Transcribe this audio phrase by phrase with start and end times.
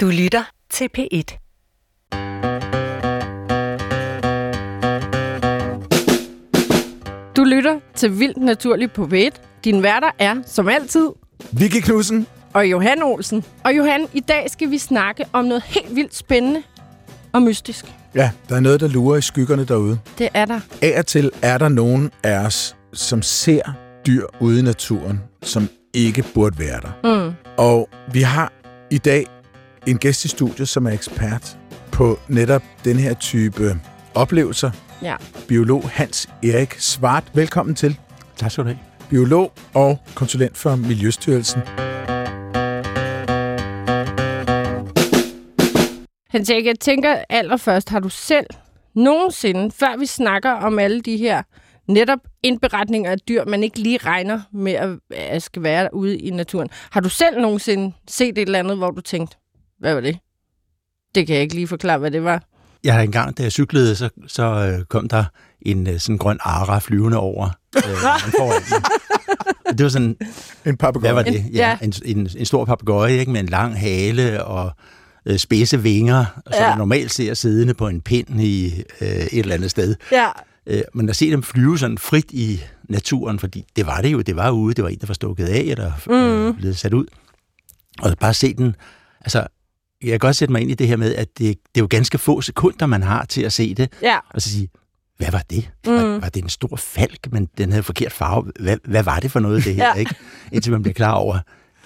[0.00, 1.38] Du lytter til P1.
[7.36, 9.30] Du lytter til Vildt Naturligt på P1.
[9.64, 11.08] Din værter er, som altid,
[11.52, 12.26] Vicky Knudsen.
[12.52, 13.44] og Johan Olsen.
[13.64, 16.62] Og Johan, i dag skal vi snakke om noget helt vildt spændende
[17.32, 17.84] og mystisk.
[18.14, 19.98] Ja, der er noget, der lurer i skyggerne derude.
[20.18, 20.60] Det er der.
[20.82, 23.62] Af og til er der nogen af os, som ser
[24.06, 27.24] dyr ude i naturen, som ikke burde være der.
[27.28, 27.34] Mm.
[27.56, 28.52] Og vi har
[28.90, 29.26] i dag
[29.86, 31.58] en gæst i studiet, som er ekspert
[31.92, 33.80] på netop den her type
[34.14, 34.70] oplevelser.
[35.02, 35.16] Ja.
[35.48, 37.24] Biolog Hans Erik Svart.
[37.34, 37.98] Velkommen til.
[38.36, 38.78] Tak skal du have.
[39.10, 41.60] Biolog og konsulent for Miljøstyrelsen.
[46.30, 48.46] Hans Erik, jeg tænker allerførst, har du selv
[48.94, 51.42] nogensinde, før vi snakker om alle de her
[51.88, 56.30] netop indberetninger af dyr, man ikke lige regner med at, at skal være ude i
[56.30, 56.68] naturen.
[56.90, 59.36] Har du selv nogensinde set et eller andet, hvor du tænkte,
[59.80, 60.18] hvad var det?
[61.14, 62.42] Det kan jeg ikke lige forklare, hvad det var.
[62.84, 65.24] Jeg har engang, da jeg cyklede, så, så øh, kom der
[65.62, 67.82] en øh, sådan grøn ara flyvende over øh,
[69.78, 70.16] Det var sådan,
[70.66, 71.12] En papegøje.
[71.14, 71.40] hvad var det?
[71.40, 71.68] En- ja.
[71.68, 74.70] Ja, en, en, en stor papegøje, ikke, med en lang hale og
[75.26, 76.68] øh, spidse vinger, som Ja.
[76.68, 79.94] man normalt ser siddende på en pind i øh, et eller andet sted.
[80.12, 80.28] Ja.
[80.66, 84.20] Øh, men at se dem flyve sådan frit i naturen, fordi det var det jo,
[84.20, 86.14] det var ude, det var en, der var stukket af, eller Mhm.
[86.14, 87.06] øh, blevet sat ud.
[88.02, 88.76] Og bare se den,
[89.20, 89.46] altså,
[90.02, 91.38] jeg kan godt sætte mig ind i det her med, at det,
[91.74, 94.18] det er jo ganske få sekunder, man har til at se det, Ja.
[94.34, 94.68] og så sige,
[95.16, 95.70] hvad var det?
[95.86, 95.92] Mm.
[95.92, 98.52] Var, var det en stor falk, men den havde forkert farve?
[98.60, 99.86] Hvad, hvad var det for noget, det her?
[99.94, 100.00] Ja.
[100.00, 100.14] ikke?
[100.52, 101.38] Indtil man bliver klar over,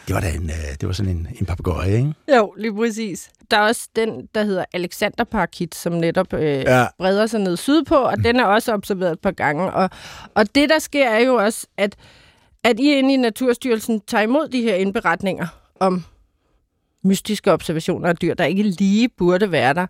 [0.06, 2.14] det var da en, øh, det var sådan en, en papegøje, ikke?
[2.36, 3.30] Jo, lige præcis.
[3.50, 6.80] Der er også den, der hedder Alexanderparakit, som netop øh, ja.
[6.80, 6.86] Ja.
[6.98, 9.72] breder sig ned sydpå, og den er også observeret et par gange.
[9.72, 9.91] Og,
[10.34, 11.97] og det, der sker, er jo også, at,
[12.64, 15.47] at I inde i Naturstyrelsen tager imod de her indberetninger
[15.80, 16.04] om
[17.05, 19.86] mystiske observationer af dyr, der ikke lige burde være der.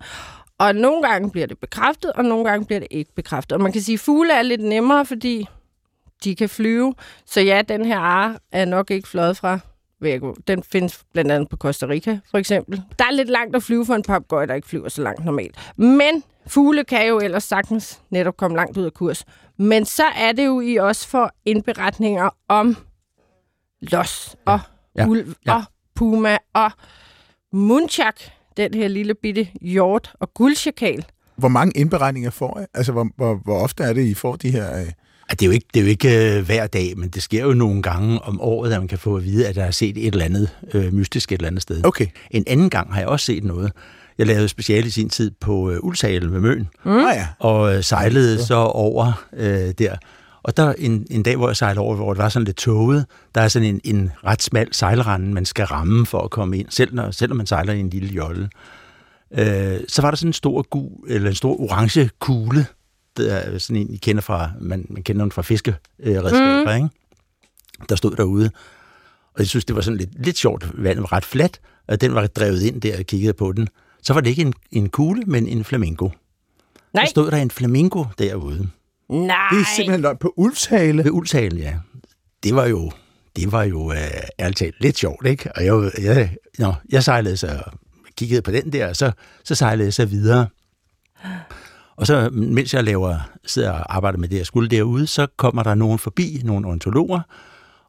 [0.59, 3.53] Og nogle gange bliver det bekræftet, og nogle gange bliver det ikke bekræftet.
[3.53, 5.49] Og man kan sige, at fugle er lidt nemmere, fordi
[6.25, 6.95] de kan flyve.
[7.27, 9.59] Så ja, den her ar er nok ikke fløjet fra
[10.01, 10.35] Virgo.
[10.48, 12.83] Den findes blandt andet på Costa Rica, for eksempel.
[12.98, 15.73] Der er lidt langt at flyve for en papegøje, der ikke flyver så langt normalt.
[15.77, 19.25] Men fugle kan jo ellers sagtens netop komme langt ud af kurs.
[19.57, 22.77] Men så er det jo i også for indberetninger om
[23.81, 24.61] los og.
[24.97, 25.07] Ja.
[25.07, 25.55] ulv Ja.
[25.55, 25.63] og
[25.95, 26.70] puma og
[27.52, 28.14] munchak,
[28.57, 31.05] den her lille bitte hjort og guldchakal.
[31.36, 32.64] Hvor mange indberetninger får I?
[32.74, 34.79] Altså, hvor, hvor, hvor ofte er det, I får de her...
[34.80, 34.86] Øh...
[35.30, 37.52] Det er jo ikke, det er jo ikke øh, hver dag, men det sker jo
[37.52, 40.12] nogle gange om året, at man kan få at vide, at der er set et
[40.12, 41.86] eller andet øh, mystisk et eller andet sted.
[41.86, 42.07] Okay.
[42.30, 43.73] En anden gang har jeg også set noget.
[44.18, 46.91] Jeg lavede speciale i sin tid på øh, Ulsalen ved Møn, Mm.
[46.91, 47.27] Ah, ja.
[47.39, 49.96] og øh, sejlede så over øh, der.
[50.42, 53.07] Og der en, en dag, hvor jeg sejlede over, hvor det var sådan lidt tåget,
[53.35, 56.67] der er sådan en, en ret smal sejlrende, man skal ramme for at komme ind,
[56.70, 58.51] selv når, selvom man sejler i en lille jolle.
[59.33, 62.67] Øh, så var der sådan en stor gul, eller en stor orange kugle,
[63.17, 66.85] der er sådan en, I kender fra, man, man kender den fra fiskeredskaber, mm.
[66.85, 66.89] ikke?
[67.89, 68.51] Der stod derude.
[69.35, 70.67] Og jeg synes, det var sådan lidt, lidt sjovt.
[70.74, 73.69] Vandet var ret fladt, og den var drevet ind der og kiggede på den.
[74.03, 76.09] Så var det ikke en, en kugle, men en flamingo.
[76.95, 78.69] Nej, Så stod der en flamingo derude.
[79.12, 79.36] Nej.
[79.50, 81.05] Det er simpelthen løgn på Ulfshale.
[81.05, 81.74] Ved Ulsalen, ja.
[82.42, 82.92] Det var jo,
[83.36, 83.98] det var jo øh,
[84.39, 85.50] ærligt talt lidt sjovt, ikke?
[85.56, 87.62] Og jeg, jeg, nå, jeg sejlede så,
[88.17, 89.12] kiggede på den der, og så,
[89.45, 90.46] så sejlede jeg så videre.
[91.96, 95.62] Og så, mens jeg laver, sidder og arbejder med det, jeg skulle derude, så kommer
[95.62, 97.20] der nogen forbi, nogle ornitologer,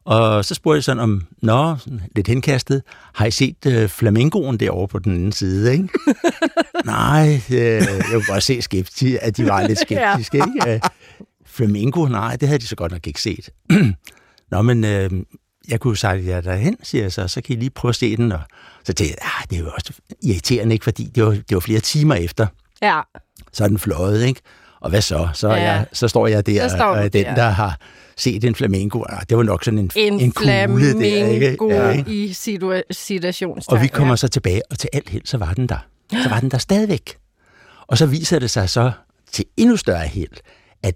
[0.04, 1.76] og så spurgte jeg sådan om, nå,
[2.16, 2.82] lidt henkastet,
[3.14, 5.88] har I set øh, flamingoen derovre på den anden side, ikke?
[6.84, 10.74] nej, øh, jeg kunne bare se skepti, at de var lidt skeptiske, ikke?
[10.74, 10.80] Øh,
[11.46, 13.48] flamingo, nej, det havde de så godt nok ikke set.
[14.50, 15.10] nå, men øh,
[15.68, 17.96] jeg kunne jo sejle jer derhen, siger jeg så, så kan I lige prøve at
[17.96, 18.32] se den.
[18.32, 18.40] Og
[18.84, 20.84] så tænkte jeg, ah, det er jo også irriterende, ikke?
[20.84, 22.46] Fordi det var, det var flere timer efter,
[22.82, 23.00] Ja,
[23.52, 24.40] så er den fløjet, ikke?
[24.80, 25.28] Og hvad så?
[25.34, 25.54] Så, Ja.
[25.54, 27.34] jeg, så står jeg der, Så står og er den, der.
[27.34, 27.78] der har
[28.16, 29.02] set en flamingo.
[29.08, 31.56] Ah, det var nok sådan en, en, en kugle der, ikke?
[31.70, 32.10] Ja, ikke?
[32.10, 33.76] i situa- situationstegn.
[33.78, 35.78] Og vi kommer så tilbage, og til alt held, så var den der.
[36.12, 37.16] Så var den der stadigvæk.
[37.86, 38.92] Og så viser det sig så
[39.32, 40.30] til endnu større held,
[40.82, 40.94] at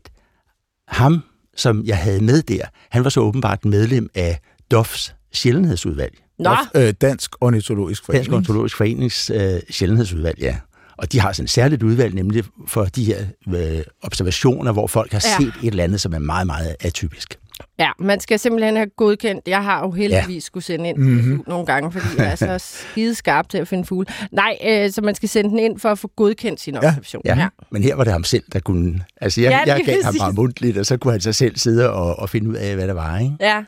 [0.88, 1.22] ham,
[1.56, 2.60] som jeg havde med der,
[2.90, 4.40] han var så åbenbart medlem af
[4.70, 6.18] DOFs sjældenhedsudvalg.
[6.38, 8.24] Nå, Øh, Dansk Ornitologisk Forening.
[8.26, 10.56] Dansk Ontologisk Forenings øh, sjældenhedsudvalg, ja.
[10.96, 15.12] Og de har sådan et særligt udvalg, nemlig for de her øh, observationer, hvor folk
[15.12, 15.36] har Ja.
[15.44, 17.38] set et eller andet, som er meget, meget atypisk.
[17.78, 19.48] Ja, man skal simpelthen have godkendt.
[19.48, 20.46] Jeg har jo heldigvis ja.
[20.46, 21.44] skulle sende ind mm-hmm.
[21.46, 22.58] nogle gange, fordi jeg er så
[22.90, 24.06] skide skarp til at finde fugle.
[24.32, 27.22] Nej, øh, så man skal sende den ind for at få godkendt sin observation.
[27.24, 27.38] Ja.
[27.38, 27.48] ja.
[27.70, 29.00] Men her var det ham selv, der kunne...
[29.20, 31.56] Altså, jeg, Ja, ja, jeg gav ham bare mundtligt, og så kunne han så selv
[31.56, 33.34] sidde og, og finde ud af, hvad der var, ikke?
[33.40, 33.64] ja.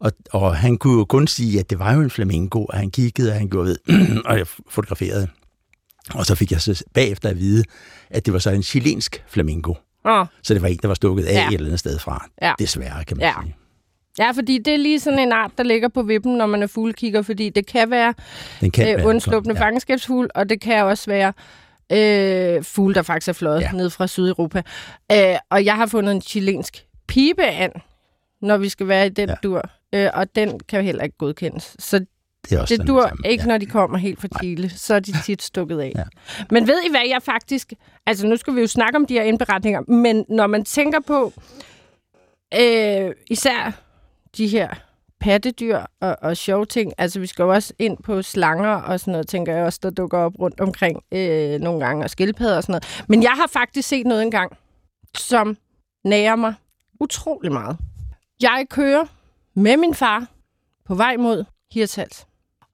[0.00, 2.90] Og, og han kunne jo kun sige, at det var jo en flamingo, og han
[2.90, 3.78] kiggede, og han gjorde ved,
[4.26, 5.28] og jeg fotograferede.
[6.14, 7.64] Og så fik jeg så bagefter at vide,
[8.10, 9.74] at det var så en chilensk flamingo.
[10.04, 11.48] Åh, Så det var en, der var stukket af Ja.
[11.48, 12.26] et eller andet sted fra.
[12.42, 12.52] Ja.
[12.58, 13.34] Desværre, kan man Ja.
[13.42, 13.56] sige.
[14.18, 16.66] Ja, fordi det er lige sådan en art, der ligger på vippen, når man er
[16.66, 18.14] fuglekigger, fordi det kan være
[18.60, 19.60] Den kan øh, være sådan, ja.
[19.60, 21.32] fangenskabsfugl, og det kan også være
[21.92, 23.72] øh, fugle, der faktisk er fløjet ja.
[23.72, 24.62] Ned fra Sydeuropa.
[25.12, 27.72] Øh, og jeg har fundet en chilensk pibeand,
[28.42, 29.28] når vi skal være i den.
[29.28, 29.34] Ja.
[29.42, 29.62] dur,
[29.94, 31.76] øh, og den kan heller ikke godkendes.
[31.78, 32.04] Så
[32.44, 33.28] Det, er også det dur samme.
[33.30, 33.48] ikke, Ja.
[33.48, 34.70] når de kommer helt fra Chile.
[34.70, 35.92] Så er de tit stukket af.
[35.96, 36.04] Ja.
[36.50, 37.72] Men ved I hvad, jeg faktisk...
[38.06, 41.32] Altså, nu skal vi jo snakke om de her indberetninger, men når man tænker på
[42.60, 43.80] øh, især
[44.36, 44.68] de her
[45.20, 49.12] pattedyr og, og sjove ting, altså vi skal jo også ind på slanger og sådan
[49.12, 52.62] noget, tænker jeg også, der dukker op rundt omkring øh, nogle gange, og skildpadder og
[52.62, 53.04] sådan noget.
[53.08, 54.56] Men jeg har faktisk set noget engang,
[55.16, 55.56] som
[56.04, 56.54] nærer mig
[57.00, 57.76] utrolig meget.
[58.42, 59.04] Jeg kører
[59.54, 60.26] med min far
[60.86, 62.26] på vej mod Hirtshals.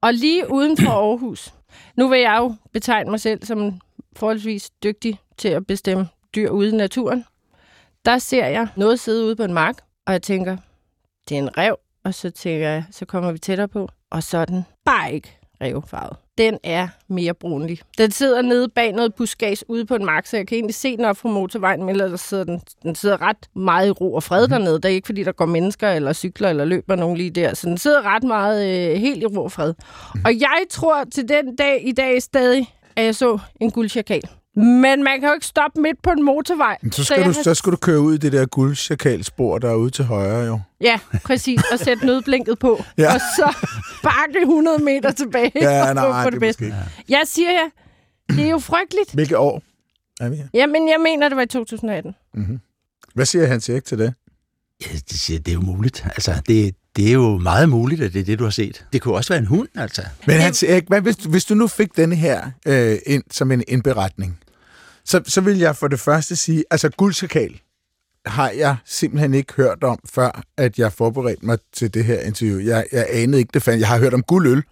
[0.06, 1.54] Og lige uden for Aarhus,
[1.96, 3.80] nu vil jeg jo betegne mig selv som
[4.16, 7.24] forholdsvis dygtig til at bestemme dyr ude i naturen.
[8.04, 9.76] Der ser jeg noget sidde ude på en mark,
[10.06, 10.56] og jeg tænker,
[11.28, 14.38] det er en rev, og så tænker jeg, så kommer vi tættere på, og så
[14.38, 16.16] er den bare ikke revfarvet.
[16.38, 17.78] Den er mere brunlig.
[17.98, 20.96] Den sidder nede bag noget buskads ude på en mark, så jeg kan egentlig se
[20.96, 24.22] den op fra motorvejen, men ellers sidder den, den sidder ret meget i ro og
[24.22, 24.50] fred mm.
[24.50, 24.74] dernede.
[24.74, 27.54] Det er ikke, fordi der går mennesker eller cykler eller løber nogen lige der.
[27.54, 29.74] Så den sidder ret meget øh, helt i ro og fred.
[30.14, 30.20] Mm.
[30.24, 34.28] Og jeg tror til den dag i dag stadig, at jeg så en guldchakal.
[34.56, 36.76] Men man kan jo ikke stoppe midt på en motorvej.
[36.92, 39.70] Så skal, jeg du, har- så skal du køre ud i det der guldchakalspor, der
[39.70, 40.60] er ude til højre, jo.
[40.80, 41.60] Ja, præcis.
[41.72, 42.82] Og sætte nødblinket på.
[42.98, 43.14] Ja.
[43.14, 43.54] Og så
[44.02, 45.52] bakke 100 meter tilbage.
[45.60, 46.64] Ja, og nej, på det det bedste.
[46.64, 46.76] ikke.
[47.08, 47.70] Jeg siger ja,
[48.36, 49.12] det er jo frygteligt.
[49.14, 49.62] Hvilke år
[50.20, 50.46] er vi her?
[50.54, 52.14] Jamen, jeg mener, det var i 2018.
[53.14, 54.14] Hvad siger Hans Erik til det?
[54.86, 56.04] Ja, det, siger, det er jo muligt.
[56.04, 58.86] Altså, det, det er jo meget muligt, at det er det, du har set.
[58.92, 60.02] Det kunne også være en hund, altså.
[60.26, 63.62] Men Hans Erik, hvad, hvis, hvis du nu fik denne her øh, ind som en
[63.68, 64.38] indberetning,
[65.06, 67.60] så, så vil jeg for det første sige, altså guldchakal
[68.26, 72.58] har jeg simpelthen ikke hørt om, før at jeg forberedte mig til det her interview.
[72.58, 73.80] Jeg, jeg anede ikke, det fandt.
[73.80, 74.62] Jeg har hørt om guldøl.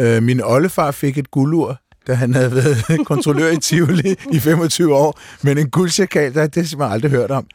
[0.00, 4.94] Øh, min oldefar fik et guldur, da han havde været kontrollør i Tivoli i 25
[4.94, 5.20] år.
[5.42, 7.46] Men en guldchakal, der, det har jeg simpelthen aldrig hørt om.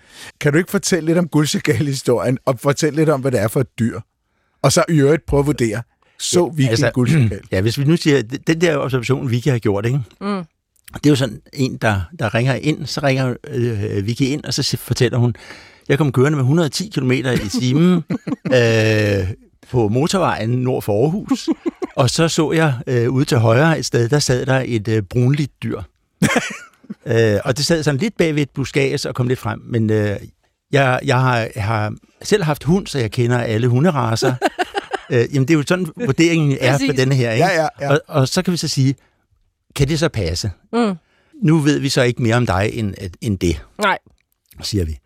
[0.42, 3.60] Kan du ikke fortælle lidt om guldchakal-historien, og fortælle lidt om, hvad det er for
[3.60, 4.00] et dyr?
[4.62, 5.82] Og så i øvrigt prøve at vurdere,
[6.20, 7.42] så vi altså, en guldchakal?
[7.52, 10.00] Ja, hvis vi nu siger, den der observation, Vicky har gjort, ikke?
[10.22, 10.44] Mm.
[10.94, 14.54] Det er jo sådan en, der, der ringer ind, så ringer øh, Vicky ind, og
[14.54, 15.36] så fortæller hun,
[15.90, 18.04] jeg kom kørende med 110 km i timen
[18.58, 19.32] øh,
[19.72, 21.50] på motorvejen nord for Aarhus,
[21.96, 25.02] og så så jeg øh, ude til højre et sted, der sad der et øh,
[25.02, 25.82] brunligt dyr.
[27.06, 29.90] øh, og det sad sådan lidt bag ved et buskads og kom lidt frem, men
[29.90, 30.18] øh,
[30.72, 34.34] jeg, jeg, har, har selv haft hund, så jeg kender alle hunderaser.
[35.12, 36.90] øh, jamen, det er jo sådan, vurderingen er Præcis.
[36.92, 37.32] på denne her.
[37.32, 37.46] Ikke?
[37.46, 37.92] Ja, ja, ja.
[37.92, 38.96] Og, og så kan vi så sige,
[39.76, 40.52] kan det så passe?
[40.74, 40.96] Mm.
[41.42, 43.98] Nu ved vi så ikke mere om dig end, end det, Nej.
[44.62, 44.98] siger vi.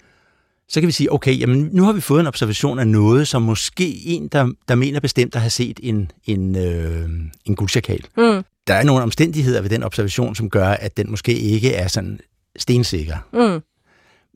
[0.69, 3.41] Så kan vi sige, okay, jamen, nu har vi fået en observation af noget, som
[3.41, 7.09] måske en, der, der mener bestemt at have set en, en, øh,
[7.45, 8.05] en guldchakal.
[8.17, 8.43] Mm.
[8.67, 12.19] Der er nogle omstændigheder ved den observation, som gør, at den måske ikke er sådan
[12.57, 13.17] stensikker.
[13.33, 13.61] Mm.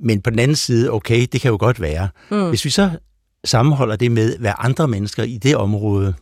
[0.03, 2.09] Men på den anden side, okay, det kan jo godt være.
[2.31, 2.49] Mm.
[2.49, 2.91] Hvis vi så
[3.43, 6.13] sammenholder det med, hvad andre mennesker i det område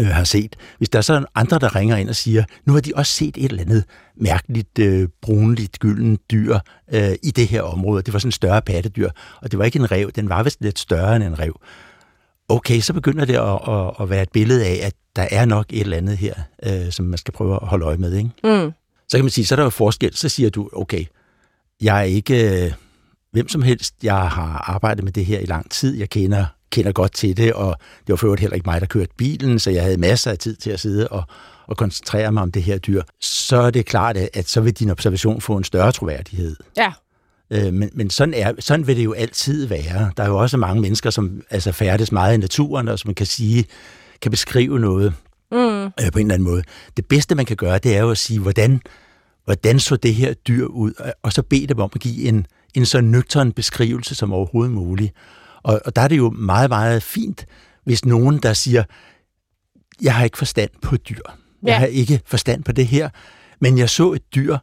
[0.00, 0.56] øh, har set.
[0.78, 3.36] Hvis der er så andre, der ringer ind og siger, nu har de også set
[3.36, 3.84] et eller andet
[4.16, 6.58] mærkeligt, øh, brunligt, gylden dyr
[6.92, 8.02] øh, i det her område.
[8.02, 9.10] Det var sådan en større pattedyr,
[9.42, 11.60] og det var ikke en rev, den var vist lidt større end en rev.
[12.48, 15.66] Okay, så begynder det at, at, at være et billede af, at der er nok
[15.70, 16.34] et eller andet her,
[16.66, 18.12] øh, som man skal prøve at holde øje med.
[18.12, 18.30] Ikke?
[18.44, 18.72] Mm.
[19.08, 20.16] Så kan man sige, så er der jo forskel.
[20.16, 21.04] Så siger du, okay,
[21.82, 22.72] jeg er ikke øh,
[23.32, 23.94] hvem som helst.
[24.02, 25.98] Jeg har arbejdet med det her i lang tid.
[25.98, 28.86] Jeg kender, kender godt til det, og det var for øvrigt heller ikke mig, der
[28.86, 31.22] kørte bilen, så jeg havde masser af tid til at sidde og,
[31.66, 33.02] og koncentrere mig om det her dyr.
[33.20, 36.56] Så er det klart, at, at så vil din observation få en større troværdighed.
[36.76, 36.92] Ja.
[37.50, 40.10] Øh, men men sådan, er, sådan vil det jo altid være.
[40.16, 43.14] Der er jo også mange mennesker, som altså, færdes meget i naturen, og som man
[43.14, 43.64] kan sige,
[44.22, 45.14] kan beskrive noget
[45.52, 45.58] Mm.
[45.84, 46.62] øh, på en eller anden måde.
[46.96, 48.80] Det bedste, man kan gøre, det er jo at sige, hvordan,
[49.44, 52.46] hvordan så det her dyr ud, og- og så bede dem om at give en,
[52.74, 55.12] en så nøgtern beskrivelse som overhovedet muligt.
[55.62, 57.46] Og, og der er det jo meget, meget fint,
[57.84, 58.84] hvis nogen, der siger,
[60.02, 61.20] jeg har ikke forstand på dyr.
[61.62, 61.78] Jeg Ja.
[61.78, 63.08] har ikke forstand på det her,
[63.60, 64.58] men jeg så et dyr,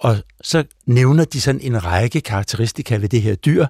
[0.00, 3.66] og så nævner de sådan en række karakteristika ved det her dyr,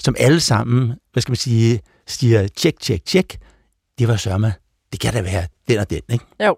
[0.00, 3.38] som alle sammen, hvad skal man sige, siger, tjek, tjek, tjek,
[3.98, 4.54] det var sørme,
[4.92, 6.24] det kan da være den og den, ikke?
[6.46, 6.56] Jo.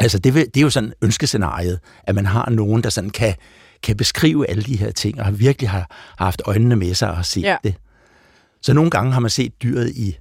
[0.00, 3.34] Altså, det, vil, det er jo sådan ønskescenariet, at man har nogen, der sådan kan,
[3.82, 5.86] kan beskrive alle de her ting, og virkelig har,
[6.18, 7.56] har haft øjnene med sig og set Ja.
[7.64, 7.74] det.
[8.64, 10.18] Så nogle gange har man set dyret i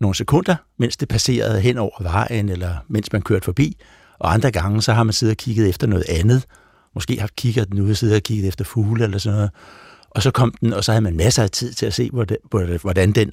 [0.00, 3.76] nogle sekunder, mens det passerede hen over vejen, eller mens man kørte forbi.
[4.18, 6.44] Og andre gange, så har man siddet og kigget efter noget andet.
[6.94, 9.50] Måske har kigget den ude og siddet og kigget efter fugle eller sådan noget.
[10.10, 12.10] Og så kom den, og så havde man masser af tid til at se,
[12.82, 13.32] hvordan den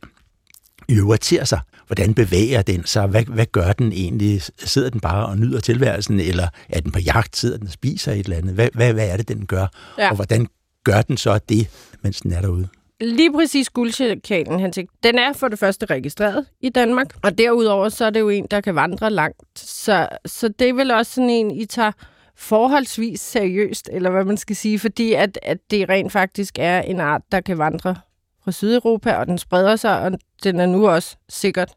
[0.89, 1.60] øver til sig.
[1.88, 3.08] Hvordan bevæger den sig?
[3.08, 4.42] Hvad, hvad gør den egentlig?
[4.58, 7.38] Sidder den bare og nyder tilværelsen, eller er den på jagt?
[7.38, 8.54] Sidder den og spiser et eller andet?
[8.54, 9.68] Hvad, hvad, hvad er det, den gør?
[9.98, 10.10] Ja.
[10.10, 10.48] Og hvordan
[10.84, 11.68] gør den så det,
[12.04, 12.68] mens den er derude?
[13.01, 17.89] Lige præcis guldchakanen, han tænkte, den er for det første registreret i Danmark, og derudover
[17.89, 19.60] så er det jo en, der kan vandre langt.
[19.60, 21.92] Så, så det er vel også sådan en, I tager
[22.36, 27.00] forholdsvis seriøst, eller hvad man skal sige, fordi at, at det rent faktisk er en
[27.00, 27.96] art, der kan vandre
[28.44, 30.12] fra Sydeuropa, og den spreder sig, og
[30.44, 31.74] den er nu også sikkert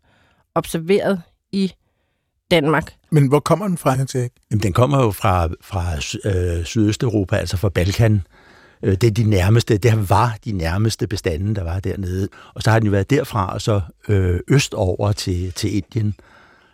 [0.55, 1.23] observeret
[1.53, 1.73] i
[2.51, 2.95] Danmark.
[3.11, 7.57] Men hvor kommer den fra, Hans Jamen, den kommer jo fra, fra øh, Sydøsteuropa, altså
[7.57, 8.23] fra Balkan.
[8.83, 12.29] Øh, det er de nærmeste, det var de nærmeste bestande, der var dernede.
[12.55, 16.15] Og så har den jo været derfra, og så øh, østover til, til Indien.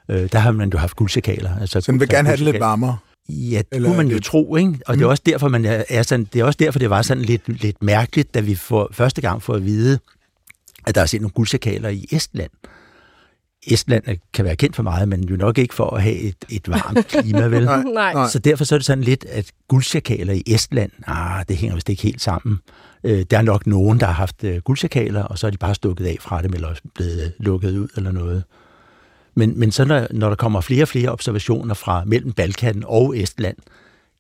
[0.09, 1.61] Øh, der har man jo haft guldsjakaler.
[1.61, 2.97] Altså, så den vil gerne have det lidt varmere?
[3.29, 4.79] Ja, det kunne man jo tro, ikke?
[4.87, 4.99] Og mm.
[4.99, 7.63] det er også derfor, man er sådan, det er også derfor, det var sådan lidt,
[7.63, 9.99] lidt mærkeligt, da vi for første gang får at vide,
[10.87, 12.51] at der er set nogle guldsjakaler i Estland.
[13.67, 16.69] Estland kan være kendt for meget, men jo nok ikke for at have et, et
[16.69, 17.65] varmt klima, vel?
[17.65, 18.29] nej, nej.
[18.29, 21.89] Så derfor så er det sådan lidt, at guldsjakaler i Estland, ah, det hænger vist
[21.89, 22.59] ikke helt sammen.
[23.05, 25.75] Øh, der er nok nogen, der har haft øh, guldsjakaler, og så er de bare
[25.75, 28.45] stukket af fra dem, eller blevet lukket ud eller noget.
[29.35, 33.19] Men, men så når, når der kommer flere og flere observationer fra mellem Balkan og
[33.19, 33.57] Estland,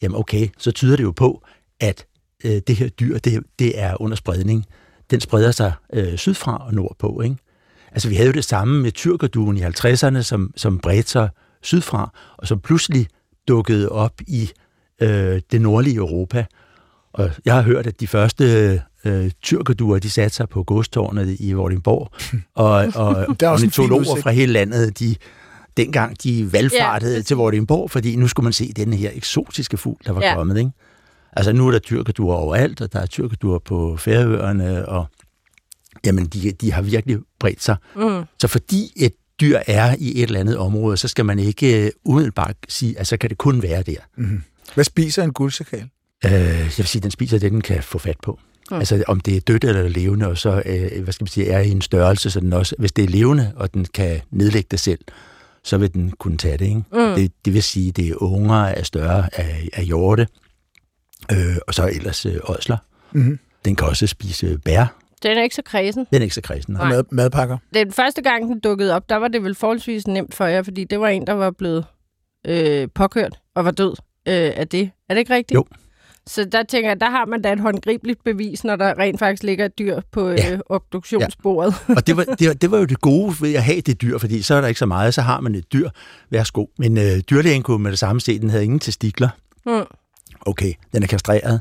[0.02, 1.42] jamen okay, så tyder det jo på,
[1.80, 2.06] at
[2.44, 4.66] øh, det her dyr, det, det er under spredning.
[5.10, 7.36] Den spreder sig øh, sydfra og nordpå, ikke?
[7.96, 11.28] Altså, vi havde jo det samme med tyrkerduen i 50'erne, som, som bredte sig
[11.62, 13.06] sydfra, og som pludselig
[13.48, 14.50] dukkede op i
[15.02, 16.46] øh, det nordlige Europa.
[17.12, 18.44] Og jeg har hørt, at de første
[19.04, 22.12] øh, tyrkerduer, de satte sig på godstårnet i Vordingborg,
[22.54, 25.16] og, og ornitologer fra hele landet, de,
[25.76, 27.22] dengang de valgfartede ja.
[27.22, 30.34] til Vordingborg, fordi nu skulle man se den her eksotiske fugl, der var ja.
[30.34, 30.58] kommet.
[30.58, 30.70] Ikke?
[31.32, 35.06] Altså nu er der tyrkerduer overalt, og der er tyrkerduer på Færøerne, og
[36.06, 37.76] jamen de, de har virkelig bredt sig.
[37.96, 38.22] Mm.
[38.38, 42.12] Så fordi et dyr er i et eller andet område, så skal man ikke uh,
[42.12, 43.96] umiddelbart sige, at så kan det kun være der.
[44.16, 44.42] Mm.
[44.74, 45.88] Hvad spiser en guldsakal?
[46.24, 48.38] Uh, jeg vil sige, at den spiser det, den kan få fat på.
[48.70, 48.76] Mm.
[48.76, 51.60] Altså om det er dødt eller levende, og så uh, hvad skal man sige, er
[51.60, 54.80] i en størrelse, så den også, hvis det er levende, og den kan nedlægge det
[54.80, 55.00] selv,
[55.64, 56.64] så vil den kunne tage det.
[56.64, 56.82] Ikke?
[56.92, 57.14] Mm.
[57.14, 60.26] Det, det vil sige, det er unger af større af, af hjorte,
[61.32, 62.76] øh, og så ellers øh, ådsler.
[63.12, 63.38] Mm.
[63.64, 66.06] Den kan også spise bær, den er ikke så kredsen.
[66.10, 66.74] Den er ikke så kredsen.
[66.74, 66.88] Nej.
[66.88, 67.58] Mad, madpakker?
[67.74, 70.84] Den første gang, den dukkede op, der var det vel forholdsvis nemt for jer, fordi
[70.84, 71.84] det var en, der var blevet
[72.46, 73.90] øh, påkørt og var død
[74.28, 74.90] øh, af det.
[75.08, 75.54] Er det ikke rigtigt?
[75.54, 75.64] Jo.
[76.26, 79.42] Så der tænker jeg, der har man da et håndgribeligt bevis, når der rent faktisk
[79.42, 80.52] ligger et dyr på ja.
[80.52, 81.74] øh, obduktionsbordet.
[81.88, 81.94] Ja.
[81.94, 84.18] Og det var, det, var, det var jo det gode ved at have det dyr,
[84.18, 85.90] fordi så er der ikke så meget, så har man et dyr.
[86.30, 86.66] Værsgo.
[86.78, 89.28] Men øh, dyrlægen kunne med det samme se, den havde ingen testikler.
[89.66, 89.84] Mm.
[90.40, 91.60] Okay, den er kastreret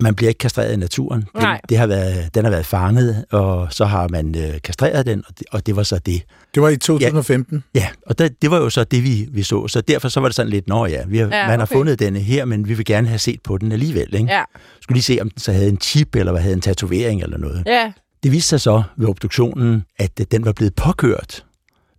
[0.00, 1.20] man bliver ikke kastreret i naturen.
[1.20, 1.60] Den, Nej.
[1.68, 5.38] det har været, den har været fanget, og så har man øh, kastreret den, og
[5.38, 6.22] det, og det var så det.
[6.54, 7.64] Det var i 2015?
[7.74, 9.68] Ja, ja og der, det var jo så det, vi, vi så.
[9.68, 11.98] Så derfor så var det sådan lidt, nå ja, vi har, ja man har fundet
[11.98, 14.14] denne her, men vi vil gerne have set på den alligevel.
[14.14, 14.32] Ikke?
[14.32, 14.42] Ja.
[14.80, 17.38] Skulle lige se, om den så havde en chip, eller hvad havde en tatovering eller
[17.38, 17.62] noget.
[17.66, 17.92] Ja.
[18.22, 21.44] Det viste sig så ved obduktionen, at den var blevet påkørt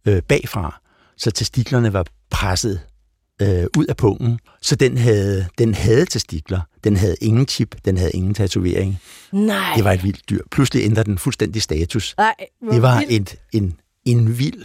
[0.06, 0.82] øh, bagfra,
[1.18, 2.80] så testiklerne var presset
[3.42, 6.60] øh, ud af pungen, så den havde, den havde testikler.
[6.84, 9.00] Den havde ingen chip, den havde ingen tatovering.
[9.32, 9.74] Nej.
[9.76, 10.42] Det var et vildt dyr.
[10.52, 12.16] Pludselig ændrede den fuldstændig status.
[12.18, 12.36] Nej,
[12.72, 13.74] det var et, en,
[14.06, 14.64] en vild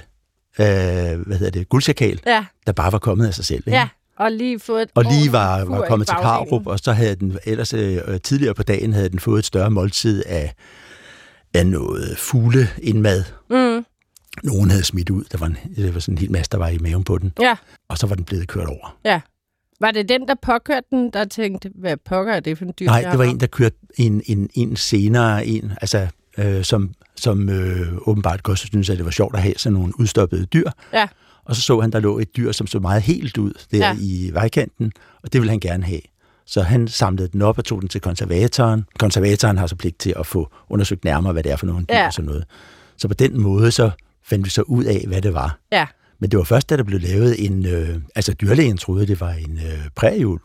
[0.60, 2.44] øh, hvad hedder det, guldsjakal, ja.
[2.66, 3.62] der bare var kommet af sig selv.
[3.66, 3.78] Ikke?
[3.78, 3.88] Ja.
[4.18, 7.38] Og lige, fået et og lige var, var kommet til Karup, og så havde den
[7.44, 10.54] ellers øh, tidligere på dagen havde den fået et større måltid af,
[11.54, 13.24] af noget fugle-indmad.
[13.50, 13.84] Mm.
[14.42, 15.24] Nogen havde smidt ud.
[15.32, 17.32] Der var, en, det var sådan en hel masse, der var i maven på den.
[17.40, 17.56] Ja.
[17.88, 18.98] Og så var den blevet kørt over.
[19.04, 19.20] Ja.
[19.80, 22.86] Var det den, der påkørte den, der tænkte, hvad pokker er det for en dyr?
[22.86, 26.06] Nej, det var en, der kørte en, en, en senere en, altså,
[26.38, 30.00] øh, som, som øh, åbenbart godt synes, at det var sjovt at have sådan nogle
[30.00, 30.70] udstoppede dyr.
[30.92, 31.08] Ja.
[31.44, 33.96] Og så så han, der lå et dyr, som så meget helt ud der ja.
[34.00, 36.00] i vejkanten, og det ville han gerne have.
[36.46, 38.84] Så han samlede den op og tog den til konservatoren.
[38.98, 41.94] Konservatoren har så pligt til at få undersøgt nærmere, hvad det er for nogle dyr
[41.94, 42.06] ja.
[42.06, 42.44] og sådan noget.
[42.96, 43.90] Så på den måde, så
[44.26, 45.58] fandt vi så ud af, hvad det var.
[45.72, 45.86] Ja.
[46.18, 47.66] Men det var først, da der blev lavet en...
[47.66, 50.40] Øh, altså, dyrlægen troede, det var en øh, præjul.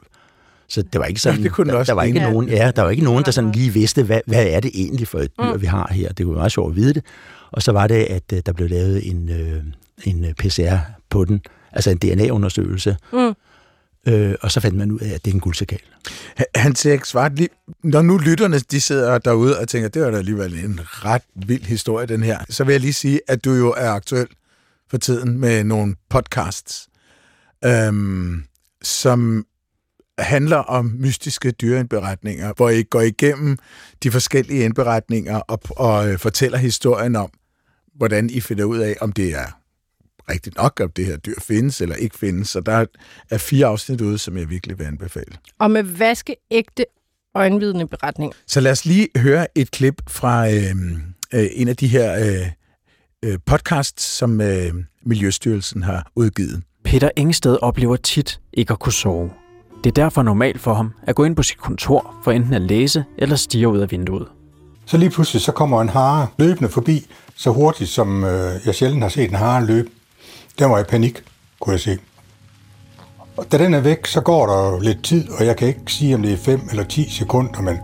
[0.68, 1.40] Så det var ikke sådan...
[1.40, 2.32] Ja, det kunne der, der var ikke ja.
[2.32, 5.08] nogen, ja, der var ikke nogen, der sådan lige vidste, hvad, hvad er det egentlig
[5.08, 5.62] for et dyr, mm.
[5.62, 6.14] vi har her.
[6.14, 7.04] Det var meget sjovt at vide det.
[7.52, 9.64] Og så var det, at øh, der blev lavet en, øh,
[10.04, 10.78] en PCR
[11.10, 12.98] på den, altså en DNA-undersøgelse.
[13.14, 13.34] Mm.
[14.08, 15.80] Øh, og så fandt man ud af, at det er en guldsakal.
[16.56, 17.50] Han siger ikke svart lige...
[17.84, 21.64] Når nu lytterne de sidder derude og tænker, det var da alligevel en ret vild
[21.64, 24.28] historie, den her, så vil jeg lige sige, at du jo er aktuel
[24.90, 26.88] for tiden med nogle podcasts,
[27.66, 28.44] øhm,
[28.84, 29.46] som
[30.18, 33.58] handler om mystiske dyreindberetninger, hvor I går igennem
[34.04, 37.30] de forskellige indberetninger og, og øh, fortæller historien om,
[37.96, 39.61] hvordan I finder ud af, om det er
[40.32, 42.50] rigtigt nok, om det her dyr findes eller ikke findes.
[42.50, 42.86] Så der
[43.30, 45.38] er fire afsnit ude, som jeg virkelig vil anbefale.
[45.60, 46.86] Og med vaskeægte
[47.36, 48.34] øjenvidende beretning.
[48.48, 50.76] Så lad os lige høre et klip fra øh,
[51.34, 52.48] øh, en af de her øh,
[53.26, 54.74] øh, podcasts, som øh,
[55.06, 56.64] Miljøstyrelsen har udgivet.
[56.84, 59.30] Peter Engsted oplever tit ikke at kunne sove.
[59.84, 62.62] Det er derfor normalt for ham at gå ind på sit kontor for enten at
[62.62, 64.28] læse eller stige ud af vinduet.
[64.86, 69.02] Så lige pludselig så kommer en hare løbende forbi, så hurtigt som øh, jeg sjældent
[69.02, 69.90] har set en hare løbe.
[70.60, 71.24] Den var i panik,
[71.60, 71.98] kunne jeg se.
[73.38, 76.16] Og da den er væk, så går der lidt tid, og jeg kan ikke sige,
[76.16, 77.78] om det er 5 eller 10 sekunder, men,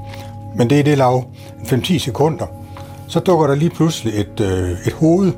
[0.58, 1.24] men det er det lav.
[1.64, 2.46] 5-10 sekunder.
[3.08, 5.34] Så dukker der lige pludselig et, øh, et hoved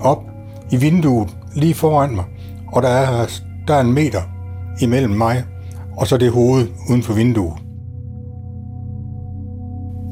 [0.00, 0.22] op
[0.70, 2.24] i vinduet lige foran mig,
[2.72, 3.26] og der er,
[3.68, 4.22] der er en meter
[4.80, 5.44] imellem mig
[5.96, 7.54] og så det hoved uden for vinduet.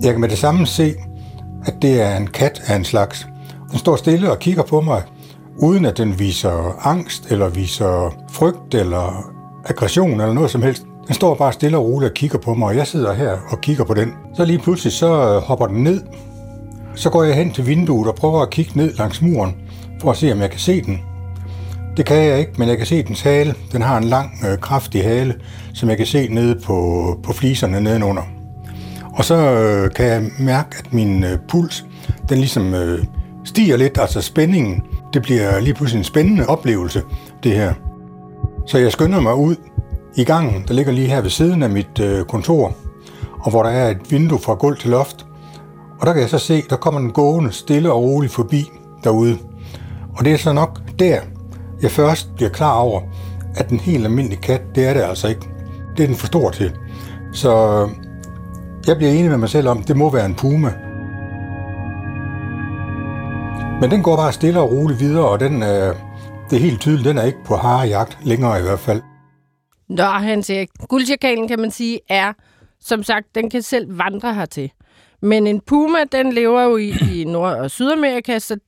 [0.02, 0.95] Jeg kan med det samme se,
[1.66, 3.28] at det er en kat af en slags.
[3.71, 5.02] Den står stille og kigger på mig,
[5.62, 9.32] uden at den viser angst, eller viser frygt, eller
[9.64, 10.82] aggression, eller noget som helst.
[11.06, 13.60] Den står bare stille og roligt og kigger på mig, og jeg sidder her og
[13.60, 14.12] kigger på den.
[14.36, 16.02] Så lige pludselig så øh, hopper den ned.
[16.94, 19.54] Så går jeg hen til vinduet og prøver at kigge ned langs muren,
[20.00, 21.00] for at se, om jeg kan se den.
[21.96, 23.54] Det kan jeg ikke, men jeg kan se dens hale.
[23.72, 25.34] Den har en lang, øh, kraftig hale,
[25.74, 28.22] som jeg kan se nede på, på fliserne nedenunder.
[29.12, 31.84] Og så øh, kan jeg mærke, at min øh, puls,
[32.28, 33.04] den ligesom øh,
[33.44, 34.82] stiger lidt, altså spændingen.
[35.14, 37.02] Det bliver lige pludselig en spændende oplevelse,
[37.42, 37.74] det her.
[38.66, 39.56] Så jeg skynder mig ud
[40.16, 42.76] i gangen, der ligger lige her ved siden af mit øh, kontor,
[43.40, 45.26] og hvor der er et vindue fra gulv til loft.
[46.00, 48.70] Og der kan jeg så se, der kommer den gående stille og roligt forbi
[49.04, 49.38] derude.
[50.16, 51.20] Og det er så nok der,
[51.82, 53.00] jeg først bliver klar over,
[53.54, 55.48] at en helt almindelig kat, det er det altså ikke.
[55.96, 56.72] Det er den for stor til.
[57.32, 57.88] Så
[58.86, 60.73] jeg bliver enig med mig selv om, at det må være en puma.
[63.80, 65.95] Men den går bare stille og roligt videre, og den er,
[66.50, 69.02] det er helt tydeligt, den er ikke på harejagt længere i hvert fald.
[69.88, 72.32] Nå, han siger, guldchakalen kan man sige er,
[72.80, 74.71] som sagt, den kan selv vandre hertil.
[75.23, 78.58] Men en puma, den lever jo i, i Nord- og Sydamerika, så